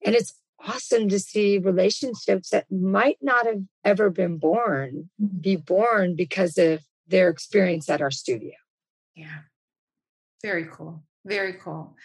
And 0.04 0.14
it's 0.14 0.34
awesome 0.66 1.08
to 1.08 1.18
see 1.18 1.58
relationships 1.58 2.50
that 2.50 2.70
might 2.70 3.18
not 3.20 3.46
have 3.46 3.62
ever 3.84 4.10
been 4.10 4.38
born 4.38 5.10
mm-hmm. 5.20 5.38
be 5.38 5.56
born 5.56 6.14
because 6.14 6.58
of 6.58 6.80
their 7.06 7.28
experience 7.28 7.88
at 7.88 8.00
our 8.00 8.10
studio. 8.10 8.54
Yeah. 9.14 9.40
Very 10.42 10.66
cool. 10.72 11.02
Very 11.24 11.54
cool. 11.54 11.96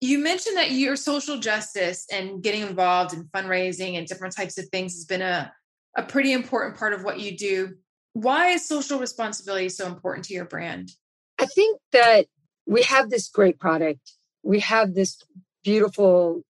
You 0.00 0.18
mentioned 0.18 0.56
that 0.56 0.70
your 0.70 0.96
social 0.96 1.38
justice 1.38 2.06
and 2.10 2.42
getting 2.42 2.62
involved 2.62 3.12
in 3.12 3.24
fundraising 3.24 3.98
and 3.98 4.06
different 4.06 4.34
types 4.34 4.58
of 4.58 4.66
things 4.68 4.94
has 4.94 5.04
been 5.04 5.22
a, 5.22 5.52
a 5.96 6.02
pretty 6.02 6.32
important 6.32 6.78
part 6.78 6.94
of 6.94 7.04
what 7.04 7.20
you 7.20 7.36
do. 7.36 7.76
Why 8.14 8.48
is 8.48 8.66
social 8.66 8.98
responsibility 8.98 9.68
so 9.68 9.86
important 9.86 10.24
to 10.26 10.34
your 10.34 10.46
brand? 10.46 10.90
I 11.38 11.46
think 11.46 11.80
that 11.92 12.26
we 12.66 12.82
have 12.82 13.10
this 13.10 13.28
great 13.28 13.58
product, 13.58 14.12
we 14.42 14.60
have 14.60 14.94
this 14.94 15.22
beautiful 15.62 16.42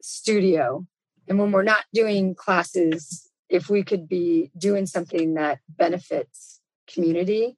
studio. 0.00 0.86
And 1.28 1.38
when 1.38 1.52
we're 1.52 1.62
not 1.62 1.84
doing 1.92 2.34
classes, 2.34 3.30
if 3.48 3.68
we 3.68 3.82
could 3.82 4.08
be 4.08 4.50
doing 4.56 4.86
something 4.86 5.34
that 5.34 5.60
benefits 5.68 6.60
community 6.92 7.56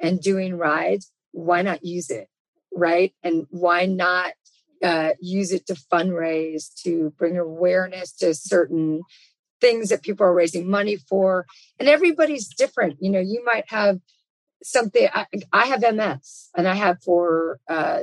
and 0.00 0.20
doing 0.20 0.56
rides, 0.56 1.12
why 1.32 1.62
not 1.62 1.84
use 1.84 2.10
it? 2.10 2.28
Right. 2.74 3.14
And 3.22 3.46
why 3.50 3.86
not 3.86 4.32
uh, 4.82 5.10
use 5.20 5.52
it 5.52 5.66
to 5.68 5.74
fundraise, 5.74 6.74
to 6.82 7.12
bring 7.16 7.38
awareness 7.38 8.12
to 8.16 8.34
certain 8.34 9.02
things 9.60 9.88
that 9.88 10.02
people 10.02 10.26
are 10.26 10.34
raising 10.34 10.68
money 10.68 10.96
for? 10.96 11.46
And 11.78 11.88
everybody's 11.88 12.48
different. 12.48 12.96
You 13.00 13.10
know, 13.10 13.20
you 13.20 13.42
might 13.44 13.64
have 13.68 14.00
something, 14.62 15.08
I, 15.14 15.26
I 15.52 15.66
have 15.66 15.80
MS 15.94 16.50
and 16.56 16.66
I 16.68 16.74
have 16.74 17.02
for 17.02 17.60
uh, 17.68 18.00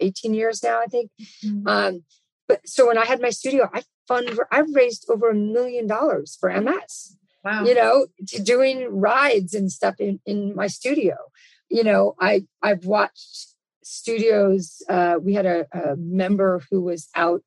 18 0.00 0.34
years 0.34 0.62
now, 0.62 0.80
I 0.80 0.86
think. 0.86 1.10
Mm-hmm. 1.44 1.68
Um, 1.68 2.04
but 2.48 2.66
so 2.66 2.86
when 2.86 2.98
I 2.98 3.04
had 3.04 3.20
my 3.20 3.30
studio, 3.30 3.68
I 3.72 3.82
fund, 4.06 4.38
I've 4.50 4.74
raised 4.74 5.08
over 5.10 5.30
a 5.30 5.34
million 5.34 5.86
dollars 5.86 6.36
for 6.38 6.50
MS. 6.50 7.16
Wow. 7.44 7.64
You 7.64 7.74
know, 7.74 8.06
to 8.28 8.42
doing 8.42 8.88
rides 8.88 9.54
and 9.54 9.70
stuff 9.70 10.00
in, 10.00 10.20
in 10.26 10.54
my 10.54 10.66
studio. 10.66 11.16
You 11.68 11.84
know, 11.84 12.14
I 12.20 12.46
I've 12.62 12.86
watched 12.86 13.54
studios. 13.84 14.82
Uh, 14.88 15.18
we 15.22 15.34
had 15.34 15.46
a, 15.46 15.66
a, 15.72 15.96
member 15.96 16.62
who 16.70 16.80
was 16.82 17.08
out 17.14 17.44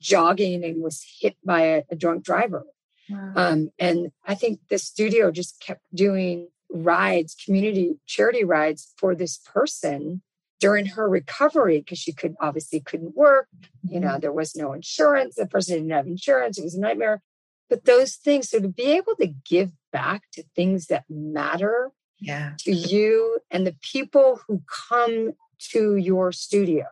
jogging 0.00 0.64
and 0.64 0.82
was 0.82 1.04
hit 1.20 1.36
by 1.44 1.62
a, 1.62 1.82
a 1.90 1.96
drunk 1.96 2.24
driver. 2.24 2.64
Wow. 3.08 3.32
Um, 3.36 3.70
and 3.78 4.10
I 4.26 4.34
think 4.34 4.60
the 4.68 4.78
studio 4.78 5.30
just 5.30 5.60
kept 5.60 5.82
doing 5.94 6.48
rides, 6.70 7.36
community 7.44 7.96
charity 8.06 8.44
rides 8.44 8.92
for 8.96 9.14
this 9.14 9.38
person 9.38 10.22
during 10.60 10.86
her 10.86 11.08
recovery 11.08 11.78
because 11.78 11.98
she 11.98 12.12
could 12.12 12.34
obviously 12.40 12.80
couldn't 12.80 13.16
work. 13.16 13.48
You 13.82 14.00
know, 14.00 14.08
mm-hmm. 14.08 14.20
there 14.20 14.32
was 14.32 14.56
no 14.56 14.72
insurance. 14.72 15.36
The 15.36 15.46
person 15.46 15.76
didn't 15.76 15.90
have 15.90 16.06
insurance. 16.06 16.58
It 16.58 16.64
was 16.64 16.74
a 16.74 16.80
nightmare. 16.80 17.22
But 17.68 17.84
those 17.84 18.14
things, 18.14 18.50
so 18.50 18.60
to 18.60 18.68
be 18.68 18.92
able 18.92 19.14
to 19.16 19.26
give 19.26 19.72
back 19.92 20.22
to 20.32 20.42
things 20.56 20.86
that 20.86 21.04
matter 21.08 21.90
yeah. 22.18 22.52
to 22.60 22.72
you 22.72 23.40
and 23.50 23.66
the 23.66 23.76
people 23.82 24.40
who 24.46 24.62
come 24.88 25.32
to 25.70 25.96
your 25.96 26.32
studio. 26.32 26.86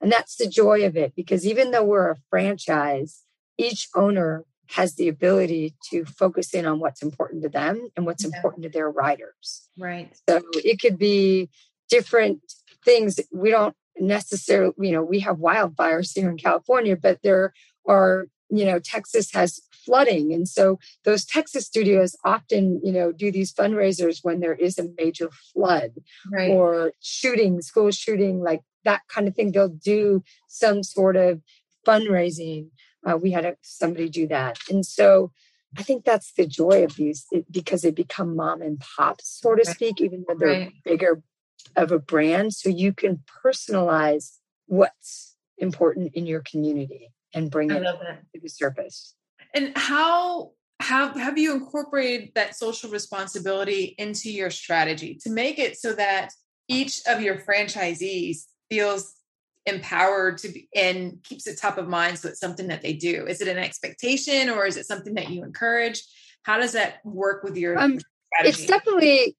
And 0.00 0.12
that's 0.12 0.36
the 0.36 0.48
joy 0.48 0.84
of 0.84 0.96
it 0.96 1.14
because 1.14 1.46
even 1.46 1.70
though 1.70 1.84
we're 1.84 2.10
a 2.10 2.16
franchise, 2.28 3.22
each 3.56 3.88
owner 3.94 4.44
has 4.70 4.96
the 4.96 5.08
ability 5.08 5.74
to 5.90 6.04
focus 6.04 6.52
in 6.52 6.66
on 6.66 6.80
what's 6.80 7.02
important 7.02 7.42
to 7.44 7.48
them 7.48 7.88
and 7.96 8.04
what's 8.04 8.24
yeah. 8.24 8.36
important 8.36 8.64
to 8.64 8.68
their 8.68 8.90
riders. 8.90 9.68
Right. 9.78 10.12
So 10.28 10.42
it 10.54 10.80
could 10.80 10.98
be 10.98 11.48
different 11.88 12.40
things. 12.86 13.20
We 13.30 13.50
don't 13.50 13.76
necessarily, 13.98 14.72
you 14.78 14.92
know, 14.92 15.02
we 15.02 15.20
have 15.20 15.36
wildfires 15.36 16.14
here 16.14 16.30
in 16.30 16.38
California, 16.38 16.96
but 16.96 17.18
there 17.22 17.52
are, 17.86 18.28
you 18.48 18.64
know, 18.64 18.78
Texas 18.78 19.32
has 19.32 19.60
flooding. 19.84 20.32
And 20.32 20.48
so 20.48 20.78
those 21.04 21.24
Texas 21.24 21.66
studios 21.66 22.16
often, 22.24 22.80
you 22.82 22.92
know, 22.92 23.12
do 23.12 23.30
these 23.30 23.52
fundraisers 23.52 24.20
when 24.22 24.40
there 24.40 24.54
is 24.54 24.78
a 24.78 24.88
major 24.96 25.30
flood 25.52 25.90
right. 26.32 26.50
or 26.50 26.92
shooting, 27.00 27.60
school 27.60 27.90
shooting, 27.90 28.40
like 28.40 28.62
that 28.84 29.02
kind 29.08 29.28
of 29.28 29.34
thing. 29.34 29.52
They'll 29.52 29.68
do 29.68 30.22
some 30.48 30.82
sort 30.82 31.16
of 31.16 31.42
fundraising. 31.86 32.70
Uh, 33.06 33.16
we 33.16 33.30
had 33.30 33.44
a, 33.44 33.56
somebody 33.62 34.08
do 34.08 34.26
that. 34.28 34.58
And 34.70 34.84
so 34.84 35.32
I 35.78 35.82
think 35.82 36.04
that's 36.04 36.32
the 36.32 36.46
joy 36.46 36.84
of 36.84 36.96
these 36.96 37.26
it, 37.30 37.50
because 37.50 37.82
they 37.82 37.90
become 37.90 38.34
mom 38.34 38.62
and 38.62 38.80
pop, 38.80 39.20
so 39.22 39.54
to 39.54 39.64
speak, 39.64 40.00
even 40.00 40.24
though 40.26 40.36
they're 40.38 40.48
right. 40.48 40.72
bigger 40.84 41.22
of 41.74 41.92
a 41.92 41.98
brand. 41.98 42.54
So 42.54 42.68
you 42.68 42.92
can 42.92 43.22
personalize 43.44 44.38
what's 44.66 45.36
important 45.58 46.14
in 46.14 46.26
your 46.26 46.42
community 46.42 47.12
and 47.34 47.50
bring 47.50 47.70
it 47.70 47.80
to 47.80 48.40
the 48.40 48.48
surface. 48.48 49.14
And 49.54 49.72
how 49.76 50.52
have 50.80 51.16
have 51.16 51.38
you 51.38 51.54
incorporated 51.54 52.32
that 52.34 52.56
social 52.56 52.90
responsibility 52.90 53.94
into 53.98 54.30
your 54.30 54.50
strategy 54.50 55.14
to 55.22 55.30
make 55.30 55.58
it 55.58 55.78
so 55.78 55.92
that 55.94 56.30
each 56.68 57.00
of 57.08 57.22
your 57.22 57.38
franchisees 57.38 58.44
feels 58.68 59.14
empowered 59.64 60.38
to 60.38 60.48
be 60.48 60.68
and 60.74 61.18
keeps 61.24 61.46
it 61.46 61.58
top 61.58 61.78
of 61.78 61.88
mind 61.88 62.18
so 62.18 62.28
it's 62.28 62.38
something 62.38 62.68
that 62.68 62.82
they 62.82 62.92
do 62.92 63.26
is 63.26 63.40
it 63.40 63.48
an 63.48 63.56
expectation 63.56 64.50
or 64.50 64.66
is 64.66 64.76
it 64.76 64.86
something 64.86 65.14
that 65.14 65.30
you 65.30 65.42
encourage 65.42 66.02
how 66.42 66.58
does 66.58 66.72
that 66.72 67.04
work 67.04 67.42
with 67.42 67.56
your 67.56 67.78
um, 67.78 67.98
it's 68.40 68.66
definitely 68.66 69.34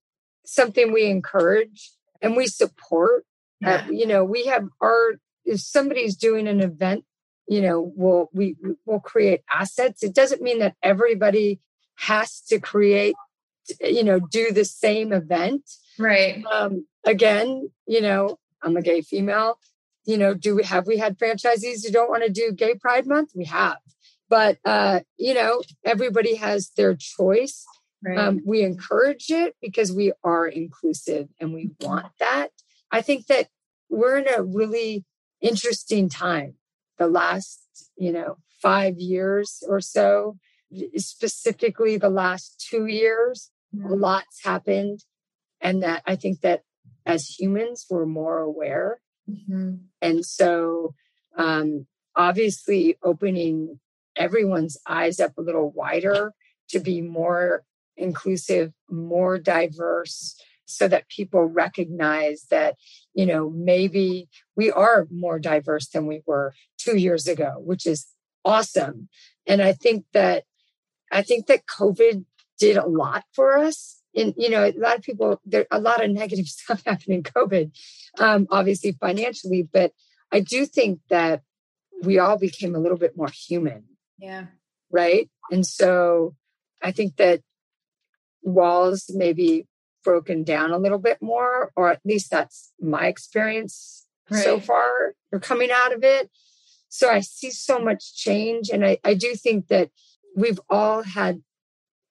something 0.45 0.91
we 0.91 1.05
encourage 1.05 1.91
and 2.21 2.36
we 2.36 2.47
support 2.47 3.25
uh, 3.65 3.69
yeah. 3.69 3.86
uh, 3.88 3.91
you 3.91 4.06
know 4.06 4.23
we 4.23 4.45
have 4.45 4.67
our 4.82 5.13
if 5.45 5.60
somebody's 5.60 6.15
doing 6.15 6.47
an 6.47 6.60
event 6.60 7.06
you 7.47 7.62
know 7.62 7.91
we'll 7.95 8.30
we 8.34 8.56
will 8.86 8.99
create 8.99 9.41
assets. 9.51 10.03
It 10.03 10.13
doesn't 10.13 10.41
mean 10.41 10.60
that 10.60 10.75
everybody 10.84 11.60
has 11.95 12.41
to 12.49 12.60
create 12.60 13.15
you 13.82 14.03
know 14.03 14.19
do 14.19 14.51
the 14.51 14.65
same 14.65 15.12
event. 15.13 15.63
Right. 15.97 16.43
Um 16.51 16.86
again 17.06 17.69
you 17.88 18.01
know 18.01 18.38
i'm 18.62 18.77
a 18.77 18.82
gay 18.82 19.01
female. 19.01 19.60
You 20.06 20.17
know 20.17 20.34
do 20.34 20.56
we 20.56 20.63
have 20.63 20.88
we 20.88 20.97
had 20.97 21.17
franchisees 21.17 21.86
who 21.86 21.91
don't 21.91 22.10
want 22.10 22.23
to 22.23 22.30
do 22.30 22.51
gay 22.51 22.75
pride 22.75 23.08
month? 23.08 23.32
We 23.34 23.45
have. 23.45 23.77
But 24.30 24.58
uh 24.65 25.01
you 25.17 25.34
know 25.34 25.62
everybody 25.86 26.36
has 26.36 26.69
their 26.75 26.95
choice 26.95 27.65
right. 28.08 28.17
um, 28.17 28.41
we 28.46 28.63
encourage 28.63 29.30
it 29.30 29.56
because 29.62 29.91
we 29.91 30.13
are 30.24 30.48
inclusive 30.48 31.28
and 31.39 31.54
we 31.54 31.72
want 31.82 32.08
that 32.20 32.50
i 32.91 33.02
think 33.02 33.28
that 33.28 33.48
we're 33.89 34.17
in 34.17 34.28
a 34.34 34.43
really 34.43 35.06
interesting 35.41 36.10
time 36.10 36.56
the 36.98 37.08
last, 37.08 37.62
you 37.96 38.12
know, 38.12 38.38
five 38.62 38.98
years 38.98 39.63
or 39.67 39.80
so, 39.80 40.38
specifically 40.96 41.98
the 41.98 42.10
last 42.10 42.65
two 42.70 42.88
years, 42.88 43.52
mm-hmm. 43.76 43.93
lot's 43.93 44.43
happened. 44.43 45.00
And 45.62 45.82
that 45.84 46.04
I 46.06 46.15
think 46.15 46.41
that 46.41 46.63
as 47.06 47.28
humans, 47.28 47.86
we're 47.89 48.06
more 48.06 48.39
aware. 48.39 49.00
Mm-hmm. 49.30 49.76
And 50.02 50.26
so, 50.26 50.93
um, 51.36 51.88
obviously, 52.15 52.98
opening 53.04 53.80
everyone's 54.15 54.78
eyes 54.88 55.20
up 55.20 55.38
a 55.38 55.41
little 55.41 55.72
wider 55.72 56.34
to 56.70 56.80
be 56.80 57.02
more 57.02 57.63
inclusive, 57.97 58.71
more 58.89 59.38
diverse, 59.38 60.39
so 60.67 60.88
that 60.88 61.07
people 61.07 61.45
recognize 61.45 62.45
that, 62.49 62.75
you 63.13 63.25
know, 63.25 63.49
maybe 63.49 64.27
we 64.55 64.69
are 64.69 65.07
more 65.10 65.39
diverse 65.39 65.88
than 65.88 66.05
we 66.05 66.21
were 66.27 66.53
two 66.77 66.97
years 66.97 67.25
ago, 67.25 67.55
which 67.60 67.88
is 67.88 68.05
awesome. 68.43 69.07
And 69.45 69.62
I 69.62 69.71
think 69.71 70.05
that, 70.13 70.43
I 71.12 71.21
think 71.21 71.47
that 71.47 71.65
COVID 71.65 72.25
did 72.60 72.75
a 72.75 72.86
lot 72.86 73.23
for 73.33 73.57
us. 73.57 74.01
And, 74.13 74.33
you 74.36 74.49
know, 74.49 74.65
a 74.65 74.73
lot 74.77 74.97
of 74.97 75.03
people, 75.03 75.39
there 75.45 75.67
a 75.71 75.79
lot 75.79 76.03
of 76.03 76.12
negative 76.12 76.47
stuff 76.47 76.83
happened 76.86 77.15
in 77.15 77.23
COVID, 77.23 77.71
um, 78.19 78.47
obviously 78.51 78.91
financially, 78.91 79.67
but 79.71 79.93
I 80.31 80.41
do 80.41 80.65
think 80.65 80.99
that 81.10 81.41
we 82.03 82.19
all 82.19 82.38
became 82.38 82.75
a 82.75 82.79
little 82.79 82.97
bit 82.97 83.15
more 83.15 83.29
human. 83.29 83.86
Yeah. 84.19 84.47
Right. 84.91 85.29
And 85.49 85.65
so 85.65 86.36
I 86.81 86.91
think 86.91 87.15
that 87.17 87.41
walls 88.47 89.12
maybe 89.13 89.67
broken 90.03 90.43
down 90.43 90.71
a 90.71 90.77
little 90.77 90.99
bit 90.99 91.17
more, 91.21 91.71
or 91.75 91.91
at 91.91 91.99
least 92.05 92.31
that's 92.31 92.71
my 92.79 93.07
experience 93.07 94.05
right. 94.29 94.43
so 94.43 94.60
far. 94.60 95.13
You're 95.31 95.41
coming 95.41 95.69
out 95.71 95.93
of 95.93 96.03
it. 96.03 96.29
So 96.89 97.10
I 97.12 97.19
see 97.19 97.51
so 97.51 97.79
much 97.79 98.15
change. 98.15 98.69
And 98.69 98.86
I, 98.86 98.97
I 99.03 99.13
do 99.13 99.36
think 99.36 99.67
that 99.67 99.89
we've 100.36 100.60
all 100.69 101.03
had 101.03 101.41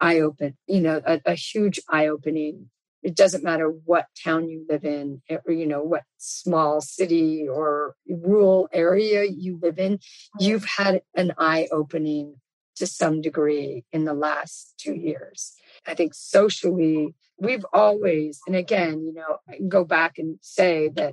eye 0.01 0.21
open, 0.21 0.57
you 0.67 0.81
know, 0.81 1.01
a, 1.07 1.21
a 1.25 1.35
huge 1.35 1.81
eye 1.89 2.09
opening. 2.09 2.69
It 3.03 3.17
doesn't 3.17 3.45
matter 3.45 3.69
what 3.69 4.07
town 4.23 4.49
you 4.49 4.67
live 4.69 4.85
in, 4.85 5.23
eh, 5.31 5.39
or, 5.47 5.55
you 5.55 5.67
know, 5.67 5.83
what 5.83 6.03
small 6.19 6.83
city 6.83 7.49
or 7.49 7.95
rural 8.09 8.69
area 8.73 9.25
you 9.25 9.59
live 9.63 9.79
in, 9.79 10.01
you've 10.39 10.67
had 10.67 11.01
an 11.15 11.33
eye 11.39 11.69
opening 11.73 12.35
to 12.77 12.87
some 12.87 13.23
degree 13.23 13.85
in 13.91 14.05
the 14.05 14.13
last 14.13 14.75
two 14.77 14.95
years. 14.95 15.55
I 15.87 15.95
think 15.95 16.15
socially, 16.15 17.15
we've 17.39 17.65
always, 17.73 18.41
and 18.47 18.57
again, 18.57 19.05
you 19.05 19.15
know, 19.15 19.39
I 19.49 19.57
can 19.57 19.69
go 19.69 19.85
back 19.85 20.19
and 20.19 20.39
say 20.41 20.89
that 20.95 21.13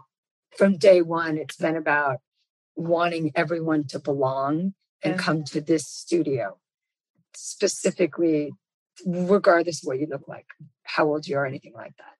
from 0.57 0.77
day 0.77 1.01
one, 1.01 1.37
it's 1.37 1.57
been 1.57 1.75
about 1.75 2.17
wanting 2.75 3.31
everyone 3.35 3.85
to 3.87 3.99
belong 3.99 4.73
and 5.03 5.19
come 5.19 5.43
to 5.43 5.61
this 5.61 5.85
studio, 5.87 6.57
specifically, 7.35 8.51
regardless 9.05 9.83
of 9.83 9.87
what 9.87 9.99
you 9.99 10.07
look 10.09 10.27
like, 10.27 10.47
how 10.83 11.05
old 11.05 11.27
you 11.27 11.37
are, 11.37 11.45
anything 11.45 11.73
like 11.73 11.95
that. 11.97 12.13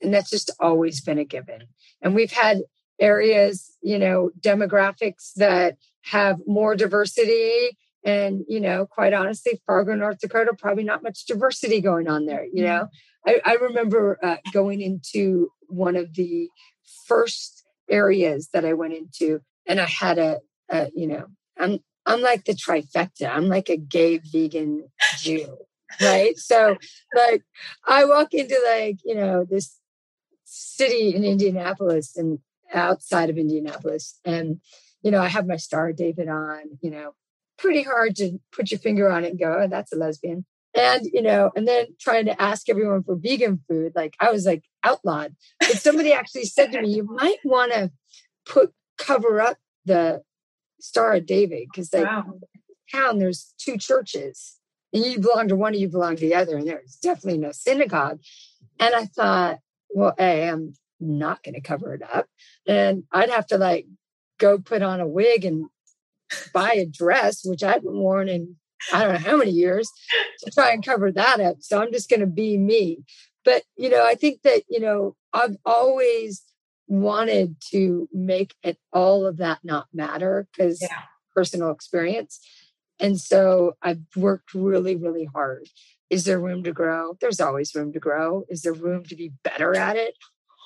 And 0.00 0.14
that's 0.14 0.30
just 0.30 0.50
always 0.60 1.00
been 1.00 1.18
a 1.18 1.24
given. 1.24 1.62
And 2.00 2.14
we've 2.14 2.32
had 2.32 2.58
areas, 3.00 3.76
you 3.82 3.98
know, 3.98 4.30
demographics 4.40 5.32
that 5.36 5.76
have 6.02 6.40
more 6.46 6.76
diversity 6.76 7.76
and, 8.04 8.44
you 8.48 8.60
know, 8.60 8.86
quite 8.86 9.14
honestly, 9.14 9.60
Fargo, 9.66 9.94
North 9.94 10.18
Dakota, 10.18 10.52
probably 10.58 10.84
not 10.84 11.02
much 11.02 11.24
diversity 11.24 11.80
going 11.80 12.06
on 12.06 12.26
there. 12.26 12.44
You 12.52 12.64
know, 12.64 12.88
I, 13.26 13.40
I 13.44 13.54
remember 13.54 14.18
uh, 14.22 14.36
going 14.52 14.82
into 14.82 15.50
one 15.68 15.96
of 15.96 16.14
the 16.14 16.48
first 17.06 17.64
areas 17.88 18.50
that 18.52 18.64
I 18.64 18.74
went 18.74 18.92
into, 18.92 19.40
and 19.66 19.80
I 19.80 19.86
had 19.86 20.18
a, 20.18 20.40
a 20.70 20.90
you 20.94 21.06
know, 21.06 21.26
I'm 21.58 21.78
I'm 22.06 22.20
like 22.20 22.44
the 22.44 22.52
trifecta. 22.52 23.30
I'm 23.30 23.48
like 23.48 23.68
a 23.70 23.76
gay 23.76 24.18
vegan 24.18 24.90
Jew, 25.18 25.56
right? 26.00 26.36
So, 26.38 26.76
like, 27.14 27.42
I 27.86 28.04
walk 28.04 28.34
into 28.34 28.58
like 28.66 28.98
you 29.04 29.14
know 29.14 29.46
this 29.48 29.78
city 30.44 31.14
in 31.14 31.24
Indianapolis 31.24 32.16
and 32.16 32.38
outside 32.72 33.30
of 33.30 33.38
Indianapolis, 33.38 34.18
and 34.24 34.60
you 35.02 35.10
know 35.10 35.20
I 35.20 35.28
have 35.28 35.46
my 35.46 35.56
Star 35.56 35.92
David 35.92 36.28
on, 36.28 36.78
you 36.82 36.90
know, 36.90 37.14
pretty 37.58 37.82
hard 37.82 38.16
to 38.16 38.38
put 38.52 38.70
your 38.70 38.80
finger 38.80 39.10
on 39.10 39.24
it 39.24 39.30
and 39.30 39.38
go, 39.38 39.60
oh, 39.60 39.68
that's 39.68 39.92
a 39.92 39.96
lesbian. 39.96 40.44
And, 40.76 41.06
you 41.12 41.22
know, 41.22 41.52
and 41.54 41.68
then 41.68 41.86
trying 42.00 42.26
to 42.26 42.42
ask 42.42 42.68
everyone 42.68 43.04
for 43.04 43.14
vegan 43.14 43.60
food, 43.68 43.92
like 43.94 44.14
I 44.18 44.32
was 44.32 44.44
like 44.44 44.64
outlawed. 44.82 45.34
But 45.60 45.78
somebody 45.78 46.12
actually 46.12 46.46
said 46.46 46.72
to 46.72 46.82
me, 46.82 46.88
you 46.88 47.04
might 47.04 47.38
want 47.44 47.72
to 47.72 47.92
put 48.44 48.72
cover 48.98 49.40
up 49.40 49.56
the 49.84 50.22
Star 50.80 51.14
of 51.14 51.26
David 51.26 51.68
because 51.72 51.92
like 51.92 52.04
wow. 52.04 52.24
town 52.92 53.18
there's 53.18 53.54
two 53.56 53.78
churches 53.78 54.58
and 54.92 55.04
you 55.04 55.18
belong 55.18 55.48
to 55.48 55.56
one 55.56 55.74
or 55.74 55.76
you 55.76 55.88
belong 55.88 56.16
to 56.16 56.20
the 56.20 56.34
other, 56.34 56.56
and 56.56 56.68
there's 56.68 56.96
definitely 57.02 57.38
no 57.38 57.52
synagogue. 57.52 58.20
And 58.78 58.94
I 58.94 59.06
thought, 59.06 59.58
well, 59.90 60.14
A, 60.18 60.48
I'm 60.48 60.74
not 61.00 61.42
going 61.42 61.54
to 61.54 61.60
cover 61.60 61.94
it 61.94 62.02
up. 62.02 62.26
And 62.66 63.02
I'd 63.12 63.30
have 63.30 63.46
to 63.48 63.58
like 63.58 63.86
go 64.38 64.58
put 64.58 64.82
on 64.82 65.00
a 65.00 65.08
wig 65.08 65.44
and 65.44 65.66
buy 66.52 66.72
a 66.72 66.86
dress, 66.86 67.44
which 67.44 67.62
I 67.62 67.72
haven't 67.72 67.96
worn 67.96 68.28
in 68.28 68.56
I 68.92 69.04
don't 69.04 69.14
know 69.14 69.30
how 69.30 69.36
many 69.36 69.50
years 69.50 69.90
to 70.44 70.50
try 70.50 70.70
and 70.72 70.84
cover 70.84 71.10
that 71.12 71.40
up. 71.40 71.56
So 71.60 71.80
I'm 71.80 71.92
just 71.92 72.10
going 72.10 72.20
to 72.20 72.26
be 72.26 72.58
me. 72.58 72.98
But, 73.44 73.62
you 73.76 73.88
know, 73.88 74.04
I 74.04 74.14
think 74.14 74.42
that, 74.42 74.62
you 74.68 74.80
know, 74.80 75.16
I've 75.32 75.56
always 75.64 76.42
wanted 76.86 77.56
to 77.70 78.08
make 78.12 78.54
it 78.62 78.78
all 78.92 79.26
of 79.26 79.38
that 79.38 79.60
not 79.64 79.86
matter 79.92 80.46
because 80.52 80.80
yeah. 80.82 81.02
personal 81.34 81.70
experience. 81.70 82.40
And 83.00 83.18
so 83.18 83.76
I've 83.82 84.02
worked 84.16 84.54
really, 84.54 84.96
really 84.96 85.24
hard. 85.24 85.68
Is 86.10 86.24
there 86.24 86.38
room 86.38 86.62
to 86.64 86.72
grow? 86.72 87.16
There's 87.20 87.40
always 87.40 87.74
room 87.74 87.92
to 87.92 88.00
grow. 88.00 88.44
Is 88.48 88.62
there 88.62 88.72
room 88.72 89.04
to 89.04 89.16
be 89.16 89.32
better 89.42 89.74
at 89.74 89.96
it? 89.96 90.14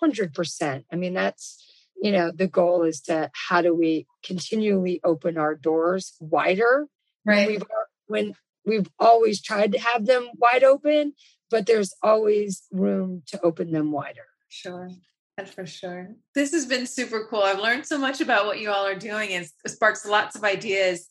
100%. 0.02 0.84
I 0.92 0.96
mean, 0.96 1.14
that's, 1.14 1.64
you 2.00 2.12
know, 2.12 2.30
the 2.30 2.46
goal 2.46 2.82
is 2.82 3.00
to 3.02 3.30
how 3.32 3.62
do 3.62 3.74
we 3.74 4.06
continually 4.22 5.00
open 5.04 5.38
our 5.38 5.54
doors 5.54 6.14
wider? 6.20 6.86
Right. 7.24 7.46
When 7.46 7.48
we've, 7.48 7.64
when 8.06 8.34
we've 8.64 8.90
always 8.98 9.42
tried 9.42 9.72
to 9.72 9.80
have 9.80 10.06
them 10.06 10.30
wide 10.36 10.64
open, 10.64 11.14
but 11.50 11.66
there's 11.66 11.94
always 12.02 12.62
room 12.70 13.22
to 13.28 13.40
open 13.42 13.72
them 13.72 13.90
wider. 13.92 14.26
Sure. 14.48 14.90
That's 15.36 15.52
for 15.52 15.66
sure. 15.66 16.16
This 16.34 16.52
has 16.52 16.66
been 16.66 16.86
super 16.86 17.26
cool. 17.30 17.42
I've 17.42 17.60
learned 17.60 17.86
so 17.86 17.96
much 17.96 18.20
about 18.20 18.46
what 18.46 18.58
you 18.58 18.70
all 18.70 18.84
are 18.86 18.98
doing 18.98 19.32
and 19.32 19.44
it 19.64 19.70
sparks 19.70 20.04
lots 20.04 20.34
of 20.34 20.42
ideas. 20.42 21.06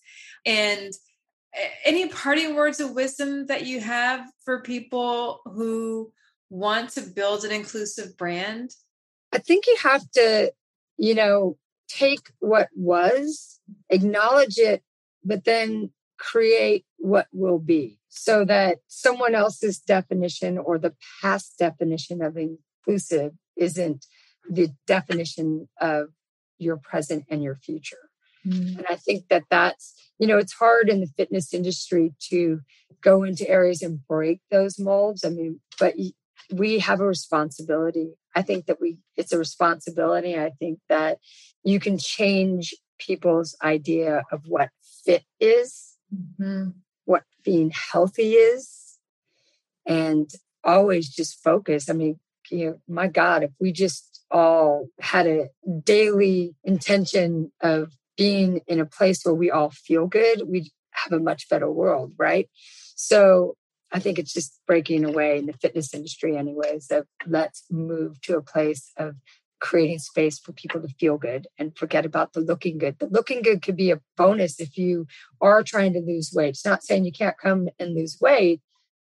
And 0.45 0.91
any 1.85 2.09
parting 2.09 2.55
words 2.55 2.79
of 2.79 2.91
wisdom 2.91 3.47
that 3.47 3.65
you 3.65 3.79
have 3.79 4.25
for 4.43 4.61
people 4.61 5.39
who 5.45 6.11
want 6.49 6.91
to 6.91 7.01
build 7.01 7.45
an 7.45 7.51
inclusive 7.51 8.17
brand? 8.17 8.71
I 9.31 9.39
think 9.39 9.65
you 9.65 9.77
have 9.81 10.09
to, 10.11 10.51
you 10.97 11.15
know, 11.15 11.57
take 11.87 12.31
what 12.39 12.69
was, 12.75 13.59
acknowledge 13.89 14.57
it, 14.57 14.83
but 15.23 15.45
then 15.45 15.91
create 16.17 16.85
what 16.97 17.27
will 17.31 17.59
be 17.59 17.99
so 18.09 18.43
that 18.45 18.79
someone 18.87 19.35
else's 19.35 19.79
definition 19.79 20.57
or 20.57 20.77
the 20.77 20.95
past 21.21 21.55
definition 21.59 22.21
of 22.21 22.35
inclusive 22.37 23.33
isn't 23.55 24.05
the 24.49 24.69
definition 24.87 25.67
of 25.79 26.07
your 26.57 26.77
present 26.77 27.25
and 27.29 27.43
your 27.43 27.55
future. 27.55 28.09
Mm. 28.45 28.77
And 28.77 28.85
I 28.89 28.95
think 28.95 29.27
that 29.29 29.43
that's, 29.49 29.93
you 30.19 30.27
know, 30.27 30.37
it's 30.37 30.53
hard 30.53 30.89
in 30.89 31.01
the 31.01 31.07
fitness 31.17 31.53
industry 31.53 32.13
to 32.29 32.61
go 33.01 33.23
into 33.23 33.47
areas 33.47 33.81
and 33.81 34.05
break 34.07 34.41
those 34.49 34.79
molds. 34.79 35.23
I 35.23 35.29
mean, 35.29 35.59
but 35.79 35.93
we 36.51 36.79
have 36.79 36.99
a 36.99 37.05
responsibility. 37.05 38.13
I 38.37 38.43
think 38.43 38.67
that 38.67 38.79
we, 38.79 38.99
it's 39.15 39.33
a 39.33 39.39
responsibility. 39.39 40.37
I 40.37 40.51
think 40.59 40.77
that 40.89 41.17
you 41.63 41.79
can 41.79 41.97
change 41.97 42.75
people's 42.99 43.57
idea 43.63 44.21
of 44.31 44.41
what 44.47 44.69
fit 45.03 45.23
is, 45.39 45.97
mm-hmm. 46.13 46.69
what 47.05 47.23
being 47.43 47.71
healthy 47.71 48.33
is, 48.33 48.99
and 49.87 50.29
always 50.63 51.09
just 51.09 51.43
focus. 51.43 51.89
I 51.89 51.93
mean, 51.93 52.19
you 52.51 52.65
know, 52.65 52.77
my 52.87 53.07
God, 53.07 53.41
if 53.41 53.49
we 53.59 53.71
just 53.71 54.21
all 54.29 54.87
had 54.99 55.25
a 55.25 55.47
daily 55.83 56.53
intention 56.63 57.51
of 57.61 57.91
being 58.17 58.61
in 58.67 58.79
a 58.79 58.85
place 58.85 59.23
where 59.23 59.33
we 59.33 59.49
all 59.49 59.71
feel 59.71 60.05
good, 60.05 60.43
we'd 60.47 60.69
have 60.91 61.11
a 61.11 61.19
much 61.19 61.49
better 61.49 61.71
world, 61.71 62.13
right? 62.19 62.47
So 62.95 63.55
I 63.91 63.99
think 63.99 64.19
it's 64.19 64.33
just 64.33 64.59
breaking 64.67 65.05
away 65.05 65.37
in 65.37 65.45
the 65.45 65.53
fitness 65.53 65.93
industry, 65.93 66.35
anyways, 66.35 66.91
of 66.91 67.07
let's 67.25 67.63
move 67.71 68.19
to 68.21 68.37
a 68.37 68.41
place 68.41 68.91
of 68.97 69.15
creating 69.59 69.99
space 69.99 70.39
for 70.39 70.51
people 70.53 70.81
to 70.81 70.87
feel 70.99 71.17
good 71.17 71.47
and 71.57 71.75
forget 71.77 72.05
about 72.05 72.33
the 72.33 72.41
looking 72.41 72.77
good. 72.77 72.99
The 72.99 73.07
looking 73.07 73.41
good 73.41 73.61
could 73.61 73.75
be 73.75 73.91
a 73.91 74.01
bonus 74.15 74.59
if 74.59 74.77
you 74.77 75.07
are 75.41 75.63
trying 75.63 75.93
to 75.93 75.99
lose 75.99 76.31
weight. 76.33 76.49
It's 76.49 76.65
not 76.65 76.83
saying 76.83 77.05
you 77.05 77.11
can't 77.11 77.37
come 77.37 77.69
and 77.79 77.95
lose 77.95 78.17
weight 78.21 78.61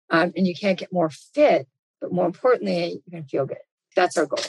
um, 0.09 0.31
and 0.35 0.47
you 0.47 0.55
can't 0.55 0.79
get 0.79 0.93
more 0.93 1.09
fit, 1.09 1.67
but 1.99 2.11
more 2.11 2.25
importantly, 2.25 3.01
you 3.05 3.11
can 3.11 3.25
feel 3.25 3.45
good. 3.45 3.57
That's 3.95 4.17
our 4.17 4.25
goal. 4.25 4.39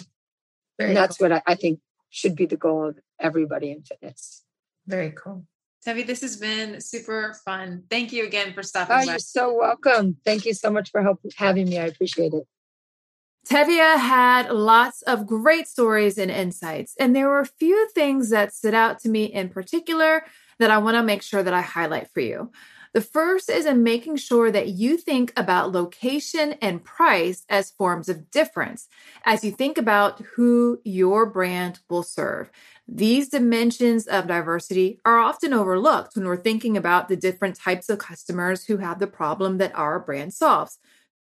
Very 0.78 0.90
and 0.90 0.96
that's 0.96 1.16
cool. 1.16 1.30
what 1.30 1.42
I, 1.46 1.52
I, 1.52 1.54
think 1.56 1.80
should 2.10 2.36
be 2.36 2.46
the 2.46 2.56
goal 2.56 2.88
of 2.88 2.98
everybody 3.18 3.72
in 3.72 3.82
fitness. 3.82 4.44
Very 4.86 5.10
cool. 5.10 5.44
Tevi, 5.86 6.06
this 6.06 6.20
has 6.22 6.36
been 6.36 6.80
super 6.80 7.34
fun. 7.44 7.84
Thank 7.88 8.12
you 8.12 8.24
again 8.24 8.52
for 8.52 8.62
stopping 8.62 8.96
oh, 8.96 9.06
by. 9.06 9.12
You're 9.12 9.18
so 9.18 9.54
welcome. 9.54 10.16
Thank 10.24 10.44
you 10.44 10.54
so 10.54 10.70
much 10.70 10.90
for 10.90 11.02
help, 11.02 11.20
having 11.36 11.68
me. 11.68 11.78
I 11.78 11.86
appreciate 11.86 12.32
it. 12.34 12.46
Tevia 13.48 13.96
had 13.96 14.50
lots 14.50 15.00
of 15.02 15.26
great 15.26 15.66
stories 15.66 16.18
and 16.18 16.30
insights, 16.30 16.94
and 17.00 17.16
there 17.16 17.28
were 17.28 17.40
a 17.40 17.46
few 17.46 17.88
things 17.94 18.28
that 18.30 18.52
stood 18.52 18.74
out 18.74 18.98
to 19.00 19.08
me 19.08 19.24
in 19.24 19.48
particular 19.48 20.24
that 20.58 20.70
I 20.70 20.78
want 20.78 20.96
to 20.96 21.02
make 21.02 21.22
sure 21.22 21.42
that 21.42 21.54
I 21.54 21.62
highlight 21.62 22.10
for 22.10 22.20
you. 22.20 22.50
The 22.94 23.00
first 23.02 23.50
is 23.50 23.66
in 23.66 23.82
making 23.82 24.16
sure 24.16 24.50
that 24.50 24.68
you 24.68 24.96
think 24.96 25.32
about 25.36 25.72
location 25.72 26.54
and 26.62 26.82
price 26.82 27.44
as 27.48 27.70
forms 27.70 28.08
of 28.08 28.30
difference 28.30 28.88
as 29.24 29.44
you 29.44 29.52
think 29.52 29.76
about 29.76 30.20
who 30.36 30.80
your 30.84 31.26
brand 31.26 31.80
will 31.90 32.02
serve. 32.02 32.50
These 32.86 33.28
dimensions 33.28 34.06
of 34.06 34.26
diversity 34.26 35.00
are 35.04 35.18
often 35.18 35.52
overlooked 35.52 36.16
when 36.16 36.24
we're 36.24 36.38
thinking 36.38 36.76
about 36.76 37.08
the 37.08 37.16
different 37.16 37.56
types 37.56 37.90
of 37.90 37.98
customers 37.98 38.64
who 38.64 38.78
have 38.78 38.98
the 38.98 39.06
problem 39.06 39.58
that 39.58 39.76
our 39.76 40.00
brand 40.00 40.32
solves. 40.32 40.78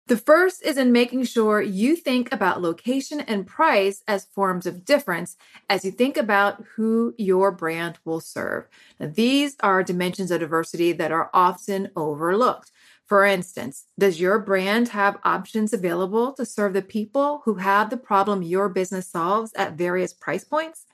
The 0.08 0.18
first 0.18 0.62
is 0.62 0.78
in 0.78 0.92
making 0.92 1.24
sure 1.24 1.64
you 1.64 1.96
think 1.96 2.32
about 2.32 2.62
location 2.62 3.22
and 3.22 3.48
price 3.48 4.04
as 4.08 4.26
forms 4.26 4.68
of 4.68 4.86
difference 4.86 5.36
as 5.68 5.84
you 5.84 5.90
think 5.90 6.16
about 6.16 6.64
who 6.76 7.16
your 7.18 7.52
brand 7.52 7.98
will 8.06 8.20
serve. 8.20 8.68
Now, 9.00 9.10
these 9.12 9.56
are 9.62 9.82
dimensions 9.82 10.30
of 10.30 10.42
diversity 10.42 10.92
that 10.92 11.12
are 11.12 11.32
often 11.34 11.90
overlooked. 11.96 12.72
For 13.08 13.26
instance, 13.26 13.88
does 13.98 14.20
your 14.20 14.38
brand 14.38 14.90
have 14.90 15.18
options 15.24 15.74
available 15.74 16.34
to 16.34 16.46
serve 16.46 16.74
the 16.74 16.84
people 16.84 17.42
who 17.44 17.56
have 17.56 17.90
the 17.90 17.98
problem 17.98 18.44
your 18.44 18.70
business 18.70 19.08
solves 19.08 19.54
at 19.56 19.74
various 19.74 20.14
price 20.14 20.44
points? 20.44 20.86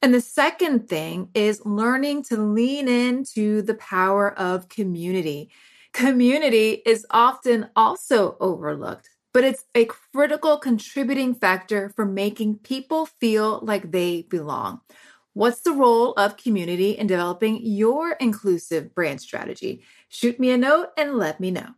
And 0.00 0.14
the 0.14 0.20
second 0.22 0.88
thing 0.88 1.28
is 1.34 1.66
learning 1.66 2.22
to 2.24 2.36
lean 2.36 2.88
into 2.88 3.60
the 3.60 3.74
power 3.74 4.32
of 4.38 4.70
community. 4.70 5.50
Community 5.92 6.82
is 6.86 7.06
often 7.10 7.68
also 7.74 8.36
overlooked, 8.40 9.08
but 9.32 9.44
it's 9.44 9.64
a 9.74 9.86
critical 9.86 10.58
contributing 10.58 11.34
factor 11.34 11.90
for 11.96 12.04
making 12.04 12.58
people 12.58 13.06
feel 13.06 13.60
like 13.62 13.90
they 13.90 14.22
belong. 14.22 14.80
What's 15.32 15.60
the 15.60 15.72
role 15.72 16.12
of 16.14 16.36
community 16.36 16.92
in 16.92 17.06
developing 17.06 17.60
your 17.62 18.12
inclusive 18.12 18.94
brand 18.94 19.20
strategy? 19.20 19.82
Shoot 20.08 20.38
me 20.38 20.50
a 20.50 20.56
note 20.56 20.88
and 20.96 21.16
let 21.16 21.40
me 21.40 21.50
know. 21.50 21.74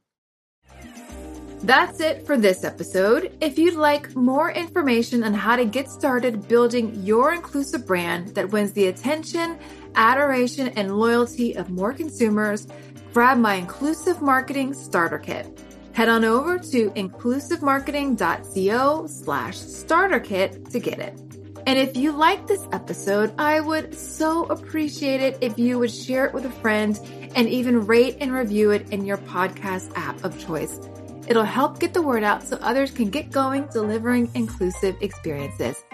That's 1.63 2.01
it 2.01 2.25
for 2.25 2.39
this 2.39 2.65
episode. 2.65 3.37
If 3.43 3.59
you'd 3.59 3.75
like 3.75 4.17
more 4.17 4.51
information 4.51 5.23
on 5.23 5.35
how 5.35 5.57
to 5.57 5.67
get 5.67 5.91
started 5.91 6.49
building 6.49 6.95
your 7.05 7.35
inclusive 7.35 7.87
brand 7.87 8.29
that 8.29 8.51
wins 8.51 8.73
the 8.73 8.87
attention, 8.87 9.59
adoration, 9.95 10.69
and 10.69 10.97
loyalty 10.97 11.55
of 11.55 11.69
more 11.69 11.93
consumers, 11.93 12.67
grab 13.13 13.39
my 13.39 13.55
Inclusive 13.55 14.21
Marketing 14.23 14.73
Starter 14.75 15.19
Kit. 15.19 15.61
Head 15.93 16.09
on 16.09 16.25
over 16.25 16.57
to 16.59 16.91
inclusivemarketing.co 16.91 19.07
slash 19.07 19.59
starter 19.59 20.21
kit 20.21 20.71
to 20.71 20.79
get 20.79 21.01
it. 21.01 21.19
And 21.67 21.79
if 21.79 21.95
you 21.97 22.13
like 22.13 22.47
this 22.47 22.67
episode, 22.73 23.35
I 23.39 23.61
would 23.61 23.95
so 23.95 24.47
appreciate 24.47 25.21
it 25.21 25.37
if 25.41 25.59
you 25.59 25.79
would 25.79 25.91
share 25.91 26.25
it 26.25 26.33
with 26.33 26.47
a 26.47 26.51
friend 26.51 26.99
and 27.35 27.47
even 27.49 27.87
rate 27.87 28.17
and 28.21 28.33
review 28.33 28.71
it 28.71 28.89
in 28.91 29.05
your 29.05 29.19
podcast 29.19 29.93
app 29.97 30.25
of 30.25 30.39
choice. 30.39 30.81
It'll 31.29 31.45
help 31.45 31.81
get 31.81 31.93
the 31.93 32.01
word 32.03 32.25
out 32.25 32.45
so 32.45 32.57
others 32.63 32.93
can 32.93 33.11
get 33.11 33.31
going 33.31 33.69
delivering 33.73 34.31
inclusive 34.35 34.97
experiences. 35.01 35.85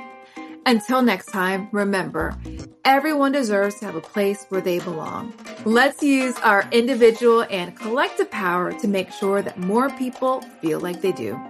Until 0.67 1.01
next 1.01 1.27
time, 1.27 1.69
remember, 1.71 2.37
everyone 2.85 3.31
deserves 3.31 3.79
to 3.79 3.87
have 3.87 3.95
a 3.95 4.01
place 4.01 4.47
where 4.49 4.61
they 4.61 4.81
belong. 4.81 5.33
Let's 5.65 6.03
use 6.03 6.37
our 6.41 6.69
individual 6.73 7.47
and 7.51 7.77
collective 7.77 8.29
power 8.33 8.73
to 8.73 8.89
make 8.89 9.13
sure 9.13 9.43
that 9.43 9.59
more 9.59 9.91
people 9.91 10.41
feel 10.61 10.81
like 10.81 11.03
they 11.03 11.13
do. 11.13 11.41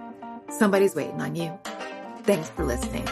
Somebody's 0.51 0.93
waiting 0.93 1.19
on 1.19 1.35
you. 1.35 1.57
Thanks 2.25 2.49
for 2.51 2.63
listening. 2.63 3.07